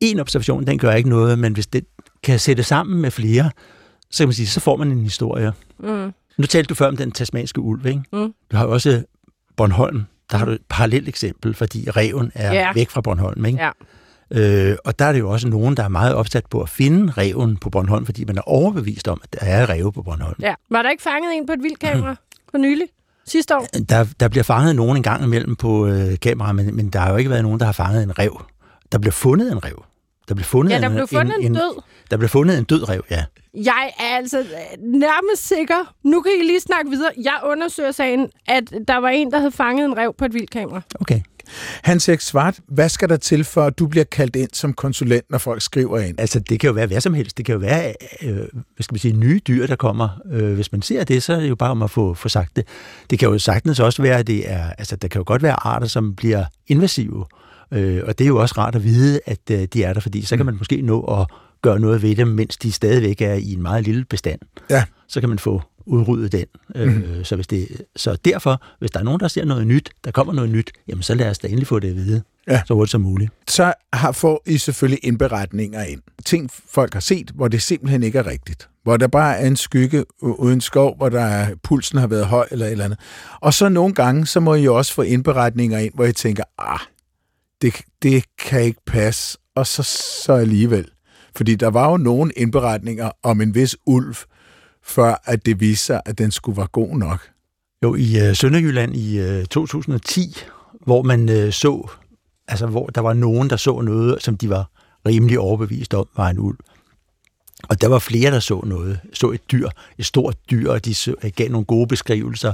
[0.00, 1.84] en observation, den gør ikke noget, men hvis det
[2.24, 3.50] kan sætte sammen med flere,
[4.10, 5.52] så kan man sige, så får man en historie.
[5.78, 6.12] Mm.
[6.38, 8.02] Nu talte du før om den tasmanske ulv, ikke?
[8.12, 8.34] Mm.
[8.52, 9.02] Du har også
[9.56, 10.02] Bornholm.
[10.30, 12.72] Der har du et parallelt eksempel, fordi reven er Ja.
[12.74, 13.58] væk fra Bornholm, ikke?
[13.62, 13.70] Ja.
[14.30, 17.12] Øh, og der er det jo også nogen, der er meget opsat på at finde
[17.12, 20.36] reven på Bornholm, fordi man er overbevist om, at der er ræve på Bornholm.
[20.40, 20.54] ja.
[20.70, 22.14] Var der ikke fanget en på et vildkamera
[22.50, 22.86] for nylig?
[23.26, 23.66] Sidste år?
[23.88, 27.10] Der, der bliver fanget nogen en gang imellem på øh, kamera, men, men der har
[27.10, 28.42] jo ikke været nogen, der har fanget en rev.
[28.92, 29.84] Der bliver fundet en rev.
[30.28, 31.82] Der blev fundet Ja, der en, blev fundet en død.
[32.10, 33.24] Der blev fundet en død rev, ja.
[33.54, 34.44] Jeg er altså øh,
[34.82, 35.94] nærmest sikker.
[36.02, 37.10] Nu kan I lige snakke videre.
[37.16, 40.80] Jeg undersøger sagen, at der var en, der havde fanget en rev på et vildkamera.
[41.00, 41.20] Okay.
[41.82, 45.30] Hans Erik Svart, hvad skal der til, for at du bliver kaldt ind som konsulent,
[45.30, 46.20] når folk skriver ind?
[46.20, 47.36] Altså, det kan jo være hvad som helst.
[47.38, 48.46] Det kan jo være, øh, hvad
[48.80, 50.08] skal man sige, nye dyr, der kommer.
[50.32, 52.56] Øh, hvis man ser det, så er det jo bare om at få, få sagt
[52.56, 52.66] det.
[53.10, 55.66] Det kan jo sagtens også være, at det er, altså, der kan jo godt være
[55.66, 57.20] arter, som bliver invasive.
[57.20, 57.43] Øh,
[58.06, 60.36] og det er jo også rart at vide, at øh, de er der, fordi så
[60.36, 61.26] kan man måske nå at
[61.62, 64.40] gøre noget ved dem, mens de stadigvæk er i en meget lille bestand.
[64.70, 64.84] Ja.
[65.08, 66.46] Så kan man få udryddet den.
[66.74, 70.10] Øh, så, hvis det, så derfor, hvis der er nogen, der ser noget nyt, der
[70.10, 72.22] kommer noget nyt, jamen så lad os da endelig få det at vide.
[72.48, 72.62] Ja.
[72.66, 73.32] Så hurtigt som muligt.
[73.48, 76.00] Så har, får I selvfølgelig indberetninger ind.
[76.24, 78.68] Ting, folk har set, hvor det simpelthen ikke er rigtigt.
[78.82, 82.46] Hvor der bare er en skygge uden skov, hvor der er, pulsen har været høj
[82.50, 82.98] eller et eller andet.
[83.40, 86.44] Og så nogle gange, så må I jo også få indberetninger ind, hvor I tænker,
[86.58, 86.78] ah,
[87.64, 89.38] det, det kan ikke passe.
[89.54, 89.82] Og så,
[90.24, 90.88] så alligevel.
[91.36, 94.16] Fordi der var jo nogle indberetninger om en vis ulv,
[94.82, 97.30] før at det viste sig, at den skulle være god nok.
[97.82, 100.36] Jo, i øh, Sønderjylland i øh, 2010,
[100.80, 101.88] hvor man øh, så,
[102.48, 104.70] altså hvor der var nogen, der så noget, som de var
[105.06, 106.58] rimelig overbevist om, var en ulv.
[107.68, 110.94] Og der var flere, der så noget, så et dyr, et stort dyr, og de
[110.94, 112.52] så, gav nogle gode beskrivelser,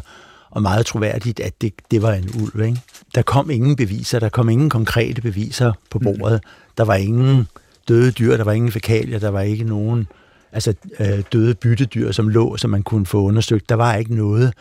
[0.51, 2.65] og meget troværdigt, at det, det var en ulv.
[2.65, 2.81] Ikke?
[3.15, 6.41] Der kom ingen beviser, der kom ingen konkrete beviser på bordet.
[6.79, 7.47] Der var ingen
[7.89, 10.07] døde dyr, der var ingen fækalier, der var ikke nogen
[10.53, 13.69] altså, øh, døde byttedyr, som lå, som man kunne få undersøgt.
[13.69, 14.53] Der var ikke noget,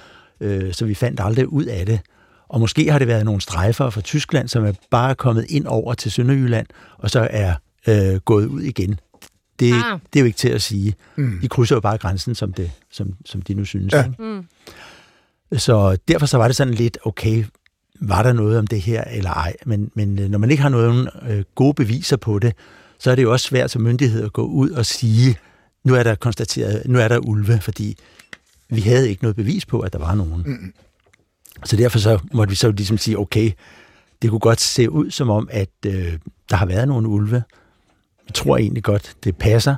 [0.42, 2.00] øh, så vi fandt aldrig ud af det.
[2.50, 5.94] Og måske har det været nogle strejfer fra Tyskland, som er bare kommet ind over
[5.94, 6.68] til Sønderjylland,
[6.98, 7.54] og så er
[7.88, 9.00] øh, gået ud igen.
[9.60, 9.92] Det, Ah.
[9.94, 10.00] ah.
[10.14, 10.96] det er jo ikke til at sige.
[11.16, 11.40] Mm.
[11.42, 13.94] De krydser jo bare grænsen, som, det, som, som de nu synes.
[13.94, 14.04] Ja.
[14.06, 14.24] Ikke?
[14.24, 14.44] Mm.
[15.58, 17.46] Så derfor så var det sådan lidt, okay,
[18.02, 19.56] var der noget om det her eller ej?
[19.66, 22.54] Men, men øh, når man ikke har nogen øh, gode beviser på det,
[23.00, 25.38] så er det jo også svært som myndighed at gå ud og sige,
[25.84, 27.98] nu er der konstateret, nu er der ulve, fordi
[28.70, 30.44] vi havde ikke noget bevis på, at der var nogen.
[30.46, 30.74] Mm.
[31.66, 33.52] Så derfor så måtte vi så ligesom sige, okay,
[34.22, 36.18] det kunne godt se ud som om, at øh,
[36.50, 37.44] der har været nogle ulve.
[38.28, 39.76] Vi tror egentlig godt, det passer.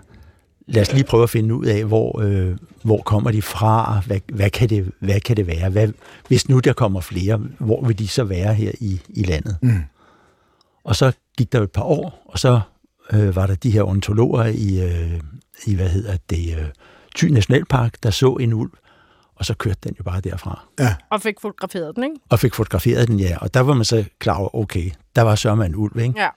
[0.74, 4.20] Lad os lige prøve at finde ud af, hvor, øh, hvor kommer de fra, hvad,
[4.34, 5.70] hvad, kan det, hvad kan det være?
[5.70, 5.88] Hvad,
[6.28, 9.58] hvis nu der kommer flere, hvor vil de så være her i, i landet?
[9.62, 9.82] Mm.
[10.84, 12.60] Og så gik der et par år, og så
[13.14, 15.20] øh, var der de her ornitologer i, øh,
[15.66, 16.66] i hvad hedder det, øh,
[17.16, 18.72] Thy Nationalpark, der så en ulv,
[19.36, 20.66] og så kørte den jo bare derfra.
[20.80, 20.96] Ja.
[21.10, 22.16] Og fik fotograferet den, ikke?
[22.30, 23.38] Og fik fotograferet den, ja.
[23.38, 26.22] Og der var man så klar over, okay, der var sørme en ulv, ikke?
[26.22, 26.30] Ja.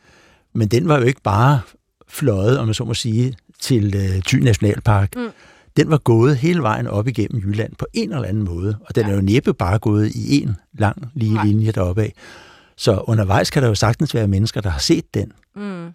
[0.53, 1.61] Men den var jo ikke bare
[2.09, 5.17] fløjet, om man så må sige, til øh, Thy Nationalpark.
[5.17, 5.29] Mm.
[5.77, 8.77] Den var gået hele vejen op igennem Jylland på en eller anden måde.
[8.89, 9.11] Og den Ja.
[9.11, 11.45] er jo næppe bare gået i en lang lige Nej.
[11.47, 12.13] linje deroppe af.
[12.77, 15.87] Så undervejs kan der jo sagtens være mennesker, der har set den, Mm.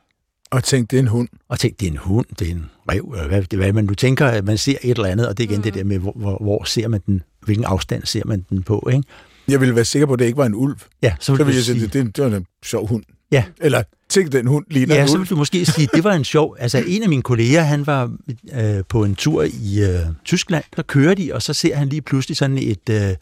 [0.51, 1.28] Og tænk, det er en hund.
[1.49, 3.74] og tænkt, det er en hund, det er en rev, eller hvad, det er, hvad
[3.74, 5.64] man nu tænker, at man ser et eller andet, og det er igen mm.
[5.64, 8.89] det der med, hvor, hvor, hvor ser man den, hvilken afstand ser man den på,
[8.93, 9.03] ikke?
[9.47, 10.76] Jeg ville være sikker på, at det ikke var en ulv.
[11.01, 13.03] Ja, så Så vil, ville jeg sige, sige, det, det, det var en sjov hund.
[13.32, 13.43] Ja.
[13.62, 16.24] Eller tænk, den hund ligner ja, en så vil du måske sige, det var en
[16.24, 18.12] sjov, altså en af mine kolleger, han var
[18.53, 22.01] øh, på en tur i øh, Tyskland, der kører de, og så ser han lige
[22.01, 23.16] pludselig sådan et, øh,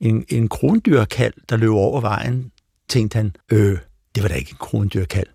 [0.00, 2.50] en, en krondyrkald, der løber over vejen,
[2.88, 3.78] tænkte han, øh,
[4.14, 5.26] det var da ikke en krondyrkald,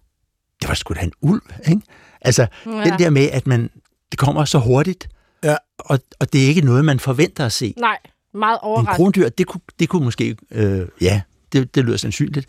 [0.62, 1.82] det var sgu da en ulv, ikke?
[2.22, 2.72] Altså, Ja.
[2.72, 3.70] den der med, at man,
[4.12, 5.10] det kommer så hurtigt,
[5.43, 5.56] Ja.
[5.80, 7.74] og, og det er ikke noget, man forventer at se.
[7.78, 7.97] Nej,
[8.34, 8.95] meget En overraskende.
[8.95, 11.22] krondyr, det kunne, det kunne måske, øh, ja,
[11.54, 12.45] det, det lyder sandsynligt.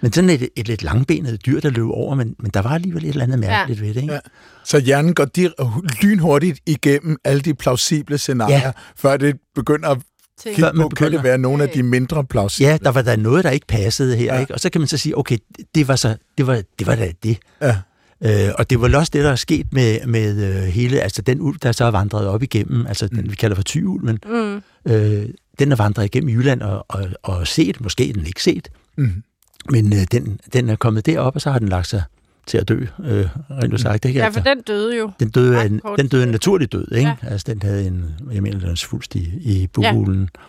[0.00, 3.04] Men sådan et, et lidt langbenet dyr, der løb over, men, men der var alligevel
[3.04, 3.86] et eller andet mærkeligt ja.
[3.86, 4.02] ved det.
[4.02, 4.14] Ikke?
[4.14, 4.20] Ja.
[4.64, 8.70] Så hjernen går dir- lynhurtigt igennem alle de plausible scenarier, ja.
[8.96, 9.98] før det begynder at
[10.44, 12.68] kigge på, kan det være nogle af de mindre plausible.
[12.70, 14.40] Ja, der var der noget, der ikke passede her, Ja.
[14.40, 14.54] ikke?
[14.54, 15.38] Og så kan man så sige, okay,
[15.74, 17.38] det var så, det var, det var da det.
[17.62, 17.76] Ja.
[18.24, 21.22] Øh, og det var vel også det, der er sket med, med øh, hele, altså
[21.22, 24.62] den ulv, der så er vandret op igennem, altså den, vi kalder for tyulven, Mm.
[24.92, 25.26] øh,
[25.58, 29.22] den er vandret igennem Jylland og, og, og set, måske den ikke set, Mhm.
[29.70, 32.02] men øh, den, den er kommet derop, og så har den lagt sig
[32.46, 34.04] til at dø, øh, rent ud sagt.
[34.04, 34.18] Ikke?
[34.18, 35.10] Ja, Altså, for den døde jo.
[35.20, 37.08] den døde, en, den døde en naturlig død, ikke?
[37.22, 37.28] Ja.
[37.28, 40.20] Altså, den havde en, jeg mener, den svulst i, i buhulen.
[40.20, 40.40] Ja.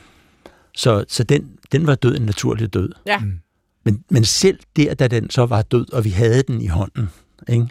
[0.75, 2.89] Så, så den, den var død en naturlig død.
[3.05, 3.17] Ja.
[3.19, 3.39] Mm.
[3.85, 7.09] Men, men selv der, da den så var død, og vi havde den i hånden,
[7.49, 7.67] ikke?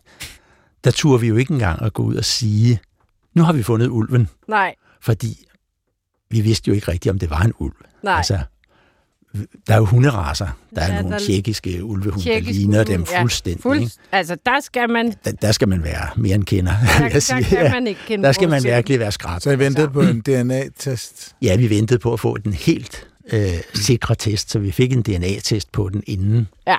[0.84, 2.78] der turde vi jo ikke engang at gå ud og sige,
[3.34, 5.44] nu har vi fundet ulven, Nej, fordi
[6.30, 7.74] vi vidste jo ikke rigtigt, om det var en ulv.
[8.02, 8.16] nej.
[8.16, 8.38] Altså,
[9.66, 10.46] der er jo hunderaser.
[10.74, 13.20] Der er Ja, ja, nogle der er tjekkiske ulvehunde, der tjekkisk ligner ulvehund, dem ja.
[13.22, 13.62] fuldstændig.
[13.62, 13.92] Fuld, Ikke?
[14.12, 16.72] altså, der skal man, Der, der skal man være mere end kender.
[16.98, 17.44] der, der sige.
[17.44, 17.70] kan Ja.
[17.72, 19.40] man ikke kende Der skal man virkelig være skrab.
[19.42, 21.34] Så jeg ventede på en DNA-test.
[21.42, 25.02] Ja, vi ventede på at få den helt øh, sikre test, så vi fik en
[25.02, 26.48] DNA-test på den inden.
[26.66, 26.76] Ja.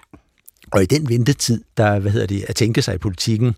[0.72, 3.56] Og i den ventetid, der, hvad hedder det, at tænke sig i politikken,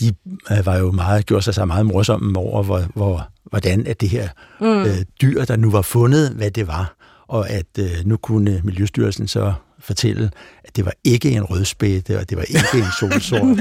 [0.00, 0.14] de
[0.50, 4.08] øh, var jo meget, gjorde sig så meget morsomme over, hvor, hvor, hvordan at det
[4.08, 4.28] her
[4.60, 4.82] mm.
[4.82, 6.94] øh, dyr, der nu var fundet, hvad det var,
[7.28, 10.30] og at øh, nu kunne Miljøstyrelsen så fortælle,
[10.64, 13.58] at det var ikke en rødspætte, og det var ikke en solsort,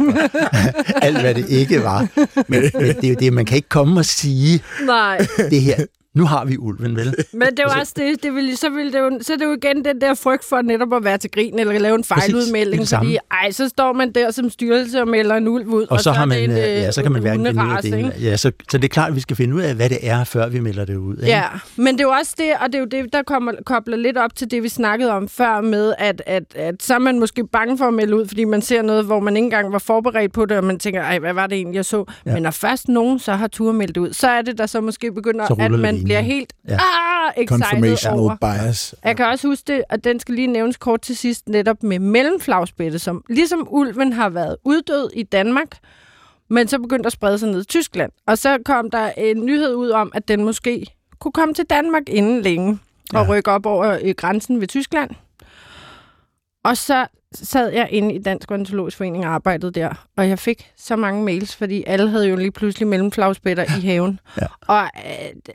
[1.05, 2.07] alt hvad det ikke var.
[2.47, 5.85] Men, men det er jo det, man kan ikke komme og sige, Nej, det her,
[6.15, 7.15] nu har vi ulven, vel?
[7.33, 9.53] men det var også det, det ville, så, ville det jo, så er det jo
[9.53, 12.87] igen den der frygt for netop at være til grin eller lave en Præcis, fejludmelding,
[12.87, 13.05] samme.
[13.07, 16.09] fordi ej, så står man der som styrelse og melder en ulv ud, Og, så,
[16.09, 17.97] er har man, en, øh, ja, så kan man hverken finde ud af det.
[17.97, 18.11] ikke?
[18.21, 20.23] Ja, så, så det er klart, at vi skal finde ud af, hvad det er,
[20.23, 21.15] før vi melder det ud.
[21.15, 21.27] Ikke?
[21.27, 21.43] Ja,
[21.75, 24.17] men det er jo også det, og det er jo det, der kommer, kobler lidt
[24.17, 27.47] op til det, vi snakkede om før med, at, at, at så er man måske
[27.47, 30.33] bange for at melde ud, fordi man ser noget, hvor man ikke engang var forberedt
[30.33, 32.05] på det, og man tænker, ej, hvad var det egentlig, jeg så?
[32.25, 32.33] Ja.
[32.33, 35.11] Men når først nogen så har tur meldt ud, så er det, der så måske
[35.11, 36.02] begynder, Så at man.
[36.03, 36.73] Bliver helt Ja.
[36.73, 38.35] ah, excited over.
[38.35, 38.95] bias.
[39.03, 41.99] Jeg kan også huske det, at den skal lige nævnes kort til sidst, netop med
[41.99, 45.67] mellemflagspætte, som ligesom ulven har været uddød i Danmark,
[46.49, 48.11] men så begyndte at sprede sig ned i Tyskland.
[48.27, 50.85] Og så kom der en nyhed ud om, at den måske
[51.19, 52.79] kunne komme til Danmark inden længe
[53.13, 53.29] og Ja.
[53.29, 55.09] rykke op over øh, grænsen ved Tyskland.
[56.63, 60.71] Og så sad jeg inde i Dansk Ornitologisk Forening og arbejdede der, og jeg fik
[60.77, 64.19] så mange mails, fordi alle havde jo lige pludselig mellemflagspætter i haven.
[64.41, 64.45] Ja.
[64.67, 64.89] Og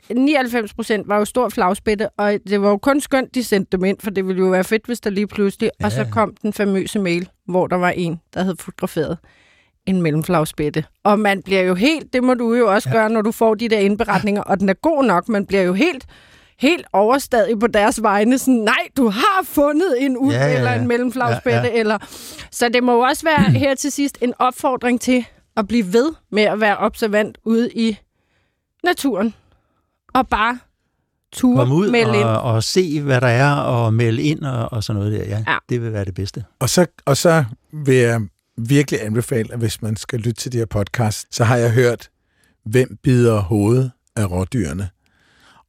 [0.09, 3.77] øh, 99 procent var jo stor flagspætte, og det var jo kun skønt, de sendte
[3.77, 5.71] dem ind, for det ville jo være fedt, hvis der lige pludselig...
[5.79, 5.85] Ja.
[5.85, 9.17] Og så kom den famøse mail, hvor der var en, der havde fotograferet
[9.85, 10.85] en mellemflagspætte.
[11.03, 12.95] Og man bliver jo helt, det må du jo også ja.
[12.95, 15.73] gøre, når du får de der indberetninger, og den er god nok, man bliver jo
[15.73, 16.05] helt
[16.59, 18.37] helt overstadig på deres vegne.
[18.37, 20.57] Sådan, nej, du har fundet en ulv Ja, ja, ja.
[20.57, 21.59] eller en mellemflagspætte.
[21.59, 21.79] Ja, Ja.
[21.79, 21.97] Eller...
[22.51, 25.25] Så det må jo også være her til sidst en opfordring til
[25.57, 27.97] at blive ved med at være observant ude i
[28.83, 29.33] naturen.
[30.13, 30.59] Og bare
[31.33, 32.23] ture Kom ud melde ind.
[32.23, 35.25] og, og se, hvad der er, og melde ind og, og sådan noget der.
[35.25, 35.57] Ja, Ja.
[35.69, 36.43] Det vil være det bedste.
[36.59, 37.43] Og så, og så
[37.73, 38.21] vil jeg
[38.57, 42.09] virkelig anbefale, at hvis man skal lytte til de her podcast, så har jeg hørt,
[42.65, 44.89] hvem bider hovedet af rådyrene.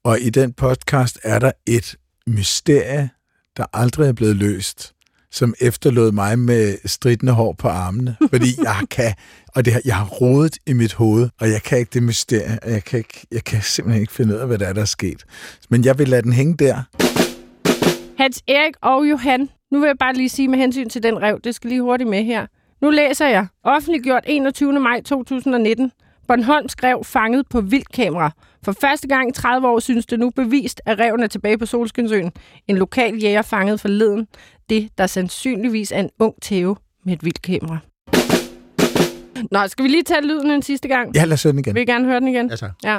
[0.04, 1.96] Og i den podcast er der et
[2.26, 3.10] mysterie,
[3.56, 4.92] der aldrig er blevet løst,
[5.30, 9.14] som efterlod mig med stridende hår på armene, fordi jeg kan,
[9.54, 12.70] og det, jeg har rodet i mit hoved, og jeg kan ikke det mysterie, og
[12.70, 14.84] jeg kan, ikke, jeg kan simpelthen ikke finde ud af, hvad der er, der er
[14.84, 15.24] sket.
[15.70, 16.82] Men jeg vil lade den hænge der.
[18.22, 21.40] Hans Erik og Johan, nu vil jeg bare lige sige med hensyn til den rev,
[21.44, 22.46] det skal lige hurtigt med her.
[22.82, 23.46] Nu læser jeg.
[23.64, 24.80] Offentliggjort 21.
[24.80, 25.92] maj 2019.
[26.28, 28.30] Bornholm skrev fanget på vildkamera.
[28.64, 31.66] For første gang i 30 år synes det nu bevist, at reven er tilbage på
[31.66, 32.32] Solskinsøen.
[32.68, 34.26] En lokal jæger fanget forleden.
[34.70, 37.78] Det, der sandsynligvis er en ung tæve med et vildkamera.
[39.50, 41.16] Nå, skal vi lige tage lyden en sidste gang?
[41.16, 41.74] Ja, lad os høre den igen.
[41.74, 42.50] Vil I gerne høre den igen?
[42.50, 42.70] Ja, tak.
[42.84, 42.98] Ja.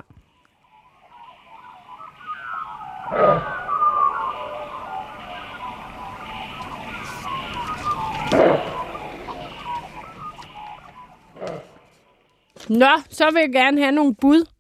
[12.70, 14.51] Nå, så vil jeg gerne have nogle bud.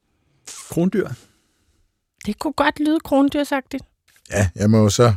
[0.70, 1.08] Krondyr.
[2.26, 3.84] Det kunne godt lyde krondyrsagtigt.
[4.32, 5.14] Ja, jeg må jo så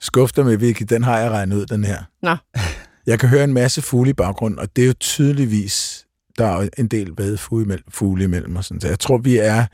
[0.00, 0.82] skuffe dig med, Vicky.
[0.88, 2.02] Den har jeg regnet ud, den her.
[2.22, 2.36] Nå.
[3.06, 6.06] Jeg kan høre en masse fugle i baggrunden, og det er jo tydeligvis,
[6.38, 8.56] der er en del vadefugle imellem, fugle imellem.
[8.56, 8.80] Og sådan.
[8.80, 9.66] Så jeg tror, vi er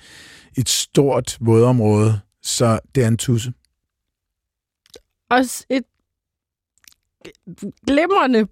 [0.57, 3.53] et stort vådområde, så det er en tusse.
[5.31, 5.85] Også et
[7.87, 8.47] glimrende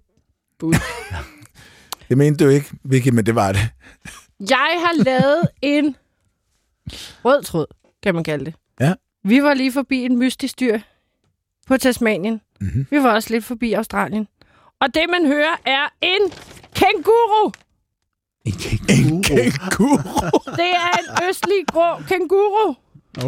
[0.59, 0.73] bud.
[2.09, 3.69] Det mente du ikke, Vicky, men det var det.
[4.39, 5.95] Jeg har lavet en
[7.25, 7.65] rød tråd,
[8.03, 8.53] kan man kalde det.
[8.79, 8.93] Ja.
[9.23, 10.79] Vi var lige forbi en mystisk dyr
[11.67, 12.33] på Tasmanien.
[12.33, 12.67] Mhm.
[12.69, 12.87] Mm-hmm.
[12.89, 14.27] Vi var også lidt forbi Australien.
[14.79, 16.31] Og det, man hører, er en
[16.75, 17.51] kænguru.
[18.45, 19.21] En kænguru.
[19.23, 20.39] Kænguru.
[20.55, 22.75] Det er en østlig grå kænguru.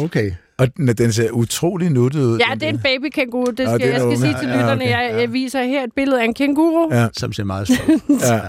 [0.04, 0.32] Okay.
[0.58, 2.38] Og den, den ser utrolig nuttet ud.
[2.38, 3.44] Ja, det er en baby kænguru.
[3.50, 4.18] Det skal, det er jeg skal unge.
[4.18, 4.82] sige til Ja, lytterne.
[4.82, 4.90] okay.
[4.90, 7.00] Jeg, jeg viser her et billede af en kænguru Ja.
[7.02, 7.08] ja.
[7.16, 8.02] Som ser meget stolt.
[8.32, 8.40] Ja.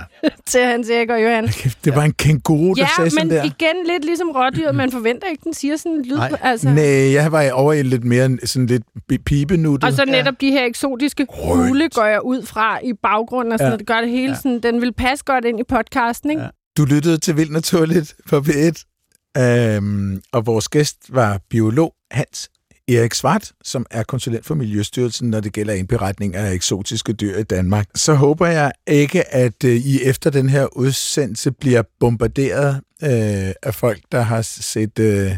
[0.46, 1.48] til Hans Erik og Johan.
[1.86, 3.44] Det var en kænguru, der Ja, sagde sådan men der.
[3.44, 4.76] igen lidt ligesom rådyret.
[4.76, 6.16] Man forventer ikke, den siger sådan en lyd.
[6.16, 6.32] Nej.
[6.42, 6.70] Altså.
[6.70, 6.84] Nej,
[7.14, 8.84] jeg var over i lidt mere sådan lidt
[9.26, 9.84] pibenuttet.
[9.90, 13.68] Og så netop de her eksotiske fugle går jeg ud fra i baggrunden, og sådan,
[13.70, 13.74] Ja.
[13.74, 13.78] ja.
[13.78, 14.36] det gør det hele ja.
[14.36, 16.42] sådan, den vil passe godt ind i podcasten, ikke?
[16.42, 16.46] Ja.
[16.46, 16.52] Ja.
[16.78, 18.95] Du lyttede til Vildt Naturligt på P1,
[19.38, 22.50] øhm, og vores gæst var biolog Hans
[22.88, 27.44] Erik Svart, som er konsulent for Miljøstyrelsen, når det gælder indberetning af eksotiske dyr i
[27.44, 27.88] Danmark.
[27.96, 33.76] Så håber jeg ikke, at øh, I efter den her udsendelse bliver bombarderet øh, af
[33.76, 35.32] folk, der har set øh,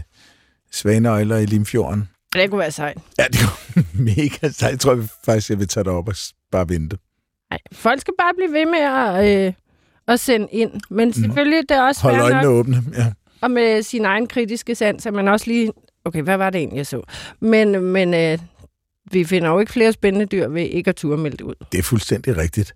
[0.72, 2.10] svaneøjler i Limfjorden.
[2.34, 2.98] Det kunne være sejt.
[3.20, 4.72] Ja, det var mega sejt.
[4.72, 6.16] Jeg tror faktisk, jeg vil tage det op og
[6.52, 6.98] bare vente.
[7.50, 9.54] Nej, folk skal bare blive ved med at, øh,
[10.08, 10.72] at sende ind.
[10.90, 12.84] Men selvfølgelig, det er også Hold øjnene nok, åbne.
[12.98, 13.12] Ja
[13.42, 15.72] og med sin egen kritiske sans, at man også lige...
[16.06, 17.02] Okay, hvad var det egentlig, jeg så?
[17.40, 18.40] Men, men øh,
[19.12, 21.56] vi finder jo ikke flere spændende dyr ved ikke at turde melde det ud.
[21.72, 22.76] Det er fuldstændig rigtigt.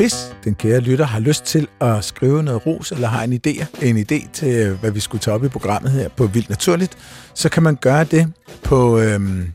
[0.00, 3.66] Hvis den kære lytter har lyst til at skrive noget ros, eller har en idé,
[3.86, 6.98] en idé til, øh, hvad vi skulle tage op i programmet her på Vildt Naturligt,
[7.34, 9.52] så kan man gøre det på øhm,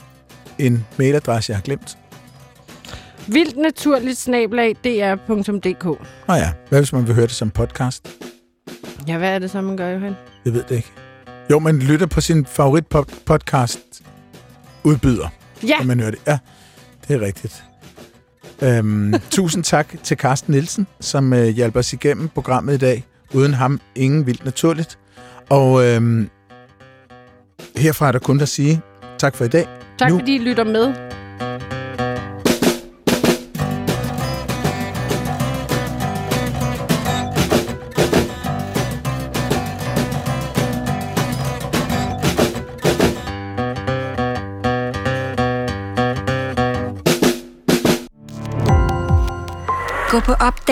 [0.59, 1.97] en mailadresse, jeg har glemt.
[3.27, 5.83] Vildt naturligt snablag dr.dk.
[6.27, 8.09] Nå ja, hvad hvis man vil høre det som podcast?
[9.07, 10.13] Ja, hvad er det så, man gør, Johan?
[10.45, 10.91] Jeg ved det ikke.
[11.51, 12.85] Jo, man lytter på sin favorit
[13.25, 13.79] podcast
[14.83, 15.27] udbyder.
[15.63, 16.19] Ja, man høre det.
[16.27, 16.37] Ja,
[17.07, 17.63] det er rigtigt.
[18.61, 23.05] Øhm, tusind tak til Carsten Nielsen, som øh, hjælper os igennem programmet i dag.
[23.33, 24.97] Uden ham, ingen vildt naturligt.
[25.49, 26.29] Og øhm,
[27.77, 28.81] herfra er der kun at sige
[29.17, 29.67] tak for i dag.
[29.99, 30.93] tak nu- fordi I lytter med.